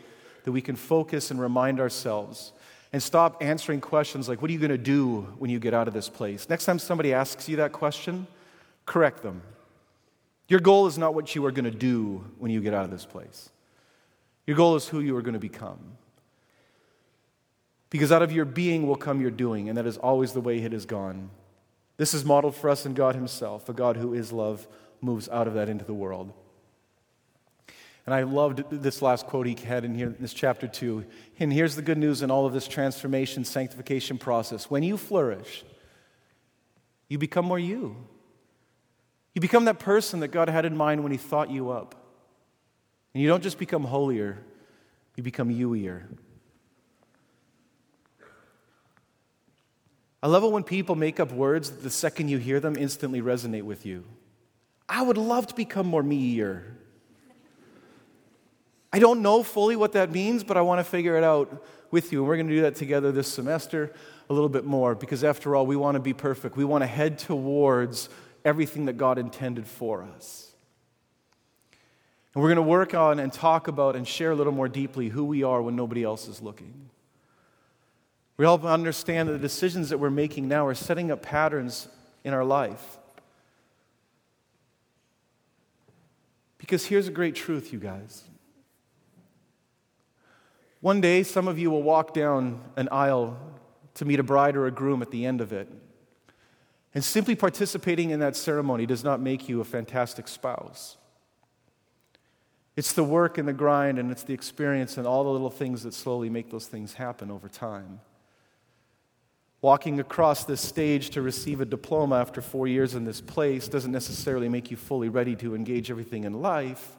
that 0.44 0.52
we 0.52 0.61
can 0.61 0.75
focus 0.75 1.30
and 1.30 1.40
remind 1.40 1.78
ourselves 1.78 2.52
and 2.92 3.00
stop 3.00 3.37
answering 3.40 3.80
questions 3.80 4.28
like, 4.28 4.42
What 4.42 4.50
are 4.50 4.52
you 4.52 4.59
going 4.59 4.70
to 4.70 4.78
do 4.78 5.28
when 5.38 5.49
you 5.49 5.61
get 5.61 5.75
out 5.75 5.87
of 5.87 5.94
this 5.94 6.09
place? 6.09 6.49
Next 6.49 6.64
time 6.64 6.78
somebody 6.78 7.14
asks 7.14 7.49
you 7.49 7.56
that 7.56 7.73
question, 7.73 8.26
correct 8.85 9.23
them. 9.23 9.42
Your 10.48 10.61
goal 10.61 10.88
is 10.88 10.98
not 10.98 11.14
what 11.14 11.37
you 11.37 11.46
are 11.46 11.53
going 11.53 11.66
to 11.66 11.70
do 11.70 12.24
when 12.38 12.50
you 12.50 12.61
get 12.61 12.74
out 12.74 12.85
of 12.85 12.90
this 12.90 13.07
place, 13.07 13.50
your 14.46 14.57
goal 14.57 14.74
is 14.74 14.88
who 14.88 15.00
you 15.00 15.16
are 15.16 15.22
going 15.22 15.35
to 15.35 15.38
become. 15.38 15.79
Because 17.90 18.12
out 18.12 18.22
of 18.22 18.33
your 18.33 18.44
being 18.44 18.87
will 18.87 18.96
come 18.96 19.20
your 19.20 19.33
doing, 19.33 19.68
and 19.68 19.76
that 19.76 19.87
is 19.87 19.96
always 19.96 20.33
the 20.33 20.40
way 20.40 20.59
it 20.59 20.72
has 20.72 20.87
gone. 20.87 21.31
This 21.96 22.14
is 22.14 22.24
modeled 22.24 22.55
for 22.55 22.70
us 22.70 22.87
in 22.87 22.94
God 22.94 23.14
Himself. 23.14 23.68
A 23.68 23.72
God 23.72 23.96
who 23.96 24.14
is 24.14 24.33
love 24.33 24.66
moves 25.00 25.29
out 25.29 25.48
of 25.48 25.55
that 25.55 25.68
into 25.68 25.85
the 25.85 25.92
world. 25.94 26.33
And 28.07 28.14
I 28.14 28.22
loved 28.22 28.64
this 28.70 29.03
last 29.03 29.26
quote 29.26 29.46
he 29.46 29.55
had 29.55 29.85
in 29.85 29.94
here, 29.94 30.09
in 30.09 30.16
this 30.18 30.33
chapter 30.33 30.66
two. 30.66 31.05
And 31.38 31.53
here's 31.53 31.76
the 31.76 31.83
good 31.83 31.98
news 31.98 32.22
in 32.22 32.31
all 32.31 32.46
of 32.46 32.53
this 32.53 32.66
transformation, 32.66 33.44
sanctification 33.44 34.18
process. 34.18 34.70
When 34.70 34.83
you 34.83 34.96
flourish, 34.96 35.64
you 37.09 37.18
become 37.18 37.44
more 37.44 37.59
you. 37.59 37.96
You 39.35 39.40
become 39.40 39.66
that 39.66 39.79
person 39.79 40.20
that 40.20 40.29
God 40.29 40.48
had 40.48 40.64
in 40.64 40.76
mind 40.76 41.03
when 41.03 41.12
He 41.12 41.18
thought 41.18 41.50
you 41.50 41.70
up. 41.70 41.94
And 43.14 43.22
you 43.22 43.29
don't 43.29 43.42
just 43.42 43.59
become 43.59 43.85
holier, 43.85 44.38
you 45.16 45.22
become 45.22 45.50
youier. 45.50 46.05
I 50.22 50.28
love 50.28 50.44
it 50.44 50.50
when 50.50 50.64
people 50.64 50.96
make 50.96 51.18
up 51.18 51.33
words 51.33 51.70
that 51.70 51.83
the 51.83 51.90
second 51.90 52.28
you 52.28 52.38
hear 52.38 52.61
them 52.61 52.76
instantly 52.76 53.22
resonate 53.22 53.62
with 53.62 53.87
you. 53.87 54.04
I 54.88 55.02
would 55.02 55.16
love 55.16 55.46
to 55.46 55.54
become 55.54 55.87
more 55.87 56.02
me-ier. 56.02 56.64
I 58.92 58.98
don't 58.98 59.22
know 59.22 59.42
fully 59.42 59.76
what 59.76 59.92
that 59.92 60.11
means, 60.11 60.44
but 60.44 60.56
I 60.56 60.62
want 60.62 60.80
to 60.80 60.85
figure 60.85 61.16
it 61.16 61.24
out 61.24 61.64
with 61.90 62.12
you. 62.12 62.18
And 62.18 62.28
we're 62.28 62.37
going 62.37 62.48
to 62.48 62.54
do 62.54 62.62
that 62.62 62.74
together 62.74 63.12
this 63.12 63.28
semester 63.28 63.92
a 64.28 64.35
little 64.35 64.48
bit 64.48 64.64
more 64.64 64.94
because, 64.94 65.24
after 65.24 65.54
all, 65.54 65.64
we 65.64 65.76
want 65.76 65.94
to 65.94 66.00
be 66.00 66.12
perfect. 66.12 66.56
We 66.56 66.64
want 66.64 66.83
to 66.83 66.87
head 66.87 67.18
towards 67.18 68.09
everything 68.44 68.87
that 68.87 68.94
God 68.94 69.16
intended 69.16 69.66
for 69.66 70.02
us. 70.02 70.52
And 72.35 72.42
we're 72.42 72.48
going 72.48 72.56
to 72.56 72.62
work 72.62 72.92
on 72.94 73.20
and 73.20 73.33
talk 73.33 73.68
about 73.68 73.96
and 73.96 74.06
share 74.06 74.33
a 74.33 74.35
little 74.35 74.52
more 74.52 74.68
deeply 74.68 75.09
who 75.09 75.24
we 75.24 75.44
are 75.44 75.62
when 75.62 75.76
nobody 75.76 76.02
else 76.02 76.28
is 76.28 76.42
looking. 76.42 76.89
We 78.40 78.46
help 78.46 78.64
understand 78.64 79.29
that 79.29 79.33
the 79.33 79.38
decisions 79.38 79.90
that 79.90 79.98
we're 79.98 80.09
making 80.09 80.48
now 80.48 80.66
are 80.66 80.74
setting 80.74 81.11
up 81.11 81.20
patterns 81.20 81.88
in 82.24 82.33
our 82.33 82.42
life. 82.42 82.96
Because 86.57 86.87
here's 86.87 87.07
a 87.07 87.11
great 87.11 87.35
truth, 87.35 87.70
you 87.70 87.79
guys. 87.79 88.24
One 90.81 91.03
day, 91.03 91.22
some 91.22 91.48
of 91.48 91.59
you 91.59 91.70
will 91.70 91.83
walk 91.83 92.14
down 92.14 92.62
an 92.76 92.88
aisle 92.90 93.38
to 93.96 94.07
meet 94.07 94.18
a 94.18 94.22
bride 94.22 94.57
or 94.57 94.66
a 94.66 94.70
groom 94.70 95.03
at 95.03 95.11
the 95.11 95.26
end 95.26 95.42
of 95.42 95.53
it. 95.53 95.68
And 96.94 97.05
simply 97.05 97.35
participating 97.35 98.09
in 98.09 98.20
that 98.20 98.37
ceremony 98.37 98.87
does 98.87 99.05
not 99.05 99.20
make 99.20 99.50
you 99.50 99.61
a 99.61 99.64
fantastic 99.64 100.26
spouse. 100.26 100.96
It's 102.74 102.94
the 102.94 103.05
work 103.05 103.37
and 103.37 103.46
the 103.46 103.53
grind, 103.53 103.98
and 103.98 104.11
it's 104.11 104.22
the 104.22 104.33
experience 104.33 104.96
and 104.96 105.07
all 105.07 105.24
the 105.24 105.31
little 105.31 105.50
things 105.50 105.83
that 105.83 105.92
slowly 105.92 106.31
make 106.31 106.50
those 106.50 106.68
things 106.68 106.94
happen 106.94 107.31
over 107.31 107.46
time. 107.46 108.00
Walking 109.62 110.01
across 110.01 110.44
this 110.44 110.61
stage 110.61 111.11
to 111.11 111.23
receive 111.23 111.61
a 111.61 111.66
diploma 111.66 112.18
after 112.18 112.40
four 112.40 112.66
years 112.66 112.94
in 112.94 113.05
this 113.05 113.20
place 113.20 113.68
doesn't 113.68 113.92
necessarily 113.92 114.49
make 114.49 114.70
you 114.70 114.77
fully 114.77 115.11
ready 115.11 115.37
to 115.37 115.55
engage 115.55 115.90
everything 115.90 116.25
in 116.25 116.40
life. 116.40 116.96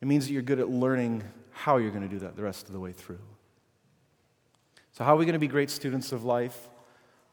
It 0.00 0.08
means 0.08 0.26
that 0.26 0.32
you're 0.32 0.42
good 0.42 0.58
at 0.58 0.68
learning 0.68 1.22
how 1.52 1.76
you're 1.76 1.92
going 1.92 2.02
to 2.02 2.08
do 2.08 2.18
that 2.20 2.34
the 2.34 2.42
rest 2.42 2.66
of 2.66 2.72
the 2.72 2.80
way 2.80 2.92
through. 2.92 3.20
So, 4.92 5.04
how 5.04 5.14
are 5.14 5.16
we 5.16 5.24
going 5.24 5.34
to 5.34 5.38
be 5.38 5.48
great 5.48 5.70
students 5.70 6.12
of 6.12 6.24
life? 6.24 6.68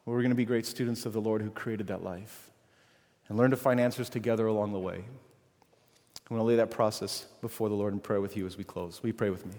Well, 0.06 0.15
we're 0.15 0.21
going 0.21 0.30
to 0.30 0.36
be 0.36 0.45
great 0.45 0.65
students 0.65 1.06
of 1.06 1.13
the 1.13 1.21
Lord 1.21 1.41
who 1.41 1.49
created 1.49 1.88
that 1.88 2.04
life 2.04 2.51
and 3.27 3.38
learn 3.38 3.51
to 3.51 3.58
find 3.58 3.80
answers 3.80 4.10
together 4.10 4.47
along 4.47 4.73
the 4.73 4.80
way. 4.80 4.95
I'm 4.97 6.38
going 6.38 6.39
to 6.39 6.45
lay 6.45 6.56
that 6.58 6.71
process 6.71 7.25
before 7.41 7.69
the 7.69 7.75
Lord 7.75 7.93
in 7.93 7.99
prayer 7.99 8.21
with 8.21 8.38
you 8.38 8.45
as 8.45 8.58
we 8.58 8.63
close. 8.63 9.01
You 9.04 9.13
pray 9.13 9.32
with 9.32 9.45
me? 9.45 9.56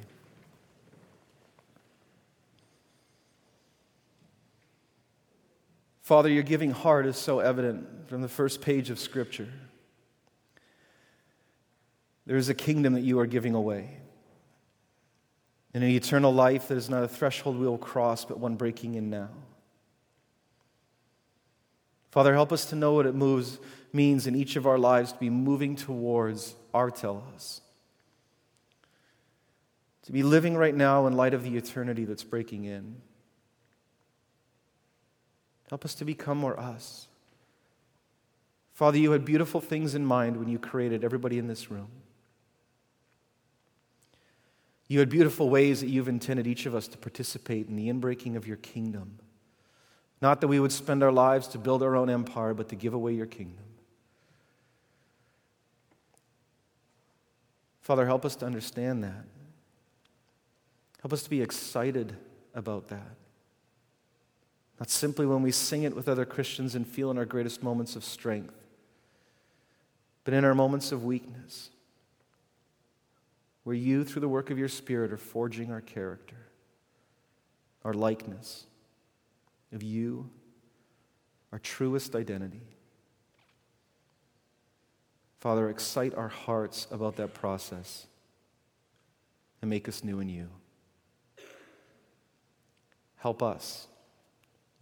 Father, 6.02 6.28
your 6.28 6.42
giving 6.42 6.72
heart 6.72 7.06
is 7.06 7.16
so 7.16 7.38
evident 7.38 8.08
from 8.08 8.22
the 8.22 8.28
first 8.28 8.60
page 8.60 8.90
of 8.90 8.98
Scripture. 8.98 9.48
There 12.26 12.36
is 12.36 12.48
a 12.48 12.54
kingdom 12.54 12.94
that 12.94 13.02
you 13.02 13.20
are 13.20 13.26
giving 13.26 13.54
away. 13.54 13.98
And 15.72 15.82
an 15.82 15.90
eternal 15.90 16.34
life 16.34 16.68
that 16.68 16.76
is 16.76 16.90
not 16.90 17.04
a 17.04 17.08
threshold 17.08 17.56
we 17.56 17.66
will 17.66 17.78
cross, 17.78 18.24
but 18.24 18.38
one 18.38 18.56
breaking 18.56 18.96
in 18.96 19.10
now. 19.10 19.30
Father, 22.10 22.34
help 22.34 22.52
us 22.52 22.66
to 22.66 22.76
know 22.76 22.92
what 22.92 23.06
it 23.06 23.14
moves, 23.14 23.58
means 23.92 24.26
in 24.26 24.34
each 24.34 24.56
of 24.56 24.66
our 24.66 24.78
lives 24.78 25.12
to 25.12 25.18
be 25.18 25.30
moving 25.30 25.76
towards 25.76 26.56
our 26.74 26.90
telos. 26.90 27.62
To 30.02 30.12
be 30.12 30.24
living 30.24 30.56
right 30.56 30.74
now 30.74 31.06
in 31.06 31.16
light 31.16 31.32
of 31.32 31.44
the 31.44 31.56
eternity 31.56 32.04
that's 32.04 32.24
breaking 32.24 32.64
in. 32.64 32.96
Help 35.72 35.86
us 35.86 35.94
to 35.94 36.04
become 36.04 36.36
more 36.36 36.60
us. 36.60 37.06
Father, 38.74 38.98
you 38.98 39.12
had 39.12 39.24
beautiful 39.24 39.58
things 39.58 39.94
in 39.94 40.04
mind 40.04 40.36
when 40.36 40.46
you 40.46 40.58
created 40.58 41.02
everybody 41.02 41.38
in 41.38 41.46
this 41.46 41.70
room. 41.70 41.88
You 44.86 44.98
had 44.98 45.08
beautiful 45.08 45.48
ways 45.48 45.80
that 45.80 45.86
you've 45.86 46.08
intended 46.08 46.46
each 46.46 46.66
of 46.66 46.74
us 46.74 46.88
to 46.88 46.98
participate 46.98 47.68
in 47.68 47.76
the 47.76 47.88
inbreaking 47.88 48.36
of 48.36 48.46
your 48.46 48.58
kingdom. 48.58 49.18
Not 50.20 50.42
that 50.42 50.48
we 50.48 50.60
would 50.60 50.72
spend 50.72 51.02
our 51.02 51.10
lives 51.10 51.48
to 51.48 51.58
build 51.58 51.82
our 51.82 51.96
own 51.96 52.10
empire, 52.10 52.52
but 52.52 52.68
to 52.68 52.76
give 52.76 52.92
away 52.92 53.14
your 53.14 53.24
kingdom. 53.24 53.64
Father, 57.80 58.04
help 58.04 58.26
us 58.26 58.36
to 58.36 58.44
understand 58.44 59.04
that. 59.04 59.24
Help 61.00 61.14
us 61.14 61.22
to 61.22 61.30
be 61.30 61.40
excited 61.40 62.14
about 62.54 62.88
that. 62.88 63.16
Not 64.82 64.90
simply 64.90 65.26
when 65.26 65.42
we 65.42 65.52
sing 65.52 65.84
it 65.84 65.94
with 65.94 66.08
other 66.08 66.24
Christians 66.24 66.74
and 66.74 66.84
feel 66.84 67.12
in 67.12 67.16
our 67.16 67.24
greatest 67.24 67.62
moments 67.62 67.94
of 67.94 68.02
strength, 68.02 68.52
but 70.24 70.34
in 70.34 70.44
our 70.44 70.56
moments 70.56 70.90
of 70.90 71.04
weakness, 71.04 71.70
where 73.62 73.76
you, 73.76 74.02
through 74.02 74.22
the 74.22 74.28
work 74.28 74.50
of 74.50 74.58
your 74.58 74.66
Spirit, 74.66 75.12
are 75.12 75.16
forging 75.16 75.70
our 75.70 75.80
character, 75.80 76.48
our 77.84 77.94
likeness 77.94 78.66
of 79.72 79.84
you, 79.84 80.28
our 81.52 81.60
truest 81.60 82.16
identity. 82.16 82.66
Father, 85.38 85.70
excite 85.70 86.12
our 86.16 86.26
hearts 86.26 86.88
about 86.90 87.14
that 87.18 87.34
process 87.34 88.08
and 89.60 89.70
make 89.70 89.88
us 89.88 90.02
new 90.02 90.18
in 90.18 90.28
you. 90.28 90.48
Help 93.18 93.44
us, 93.44 93.86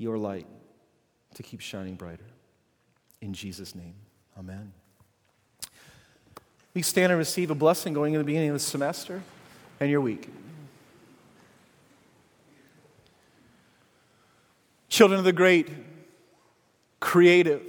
your 0.00 0.16
light, 0.16 0.46
to 1.34 1.42
keep 1.42 1.60
shining 1.60 1.94
brighter. 1.94 2.24
In 3.20 3.34
Jesus' 3.34 3.74
name, 3.74 3.94
amen. 4.38 4.72
We 6.72 6.80
stand 6.80 7.12
and 7.12 7.18
receive 7.18 7.50
a 7.50 7.54
blessing 7.54 7.92
going 7.92 8.14
into 8.14 8.20
the 8.20 8.24
beginning 8.24 8.48
of 8.48 8.54
the 8.54 8.60
semester 8.60 9.22
and 9.78 9.90
your 9.90 10.00
week. 10.00 10.30
Children 14.88 15.18
of 15.18 15.24
the 15.24 15.34
great, 15.34 15.68
creative, 16.98 17.62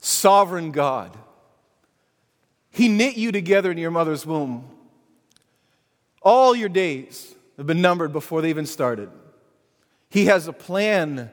sovereign 0.00 0.72
God, 0.72 1.16
He 2.72 2.88
knit 2.88 3.16
you 3.16 3.30
together 3.30 3.70
in 3.70 3.78
your 3.78 3.92
mother's 3.92 4.26
womb. 4.26 4.68
All 6.22 6.56
your 6.56 6.68
days 6.68 7.32
have 7.56 7.68
been 7.68 7.80
numbered 7.80 8.12
before 8.12 8.42
they 8.42 8.50
even 8.50 8.66
started. 8.66 9.10
He 10.14 10.26
has 10.26 10.46
a 10.46 10.52
plan 10.52 11.28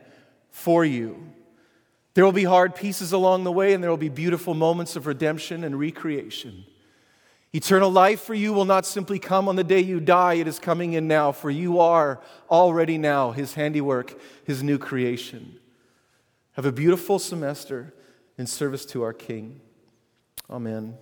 for 0.49 0.83
you. 0.83 1.31
There 2.15 2.25
will 2.25 2.31
be 2.31 2.45
hard 2.45 2.73
pieces 2.73 3.11
along 3.11 3.43
the 3.43 3.51
way, 3.51 3.73
and 3.73 3.83
there 3.83 3.91
will 3.91 3.95
be 3.95 4.09
beautiful 4.09 4.55
moments 4.55 4.95
of 4.95 5.05
redemption 5.05 5.63
and 5.63 5.77
recreation. 5.77 6.65
Eternal 7.53 7.91
life 7.91 8.21
for 8.21 8.33
you 8.33 8.53
will 8.53 8.65
not 8.65 8.87
simply 8.87 9.19
come 9.19 9.47
on 9.47 9.55
the 9.55 9.63
day 9.63 9.81
you 9.81 9.99
die, 9.99 10.33
it 10.33 10.47
is 10.47 10.57
coming 10.57 10.93
in 10.93 11.07
now, 11.07 11.31
for 11.31 11.51
you 11.51 11.79
are 11.79 12.21
already 12.49 12.97
now 12.97 13.29
His 13.29 13.53
handiwork, 13.53 14.19
His 14.45 14.63
new 14.63 14.79
creation. 14.79 15.59
Have 16.53 16.65
a 16.65 16.71
beautiful 16.71 17.19
semester 17.19 17.93
in 18.39 18.47
service 18.47 18.83
to 18.87 19.03
our 19.03 19.13
King. 19.13 19.61
Amen. 20.49 20.97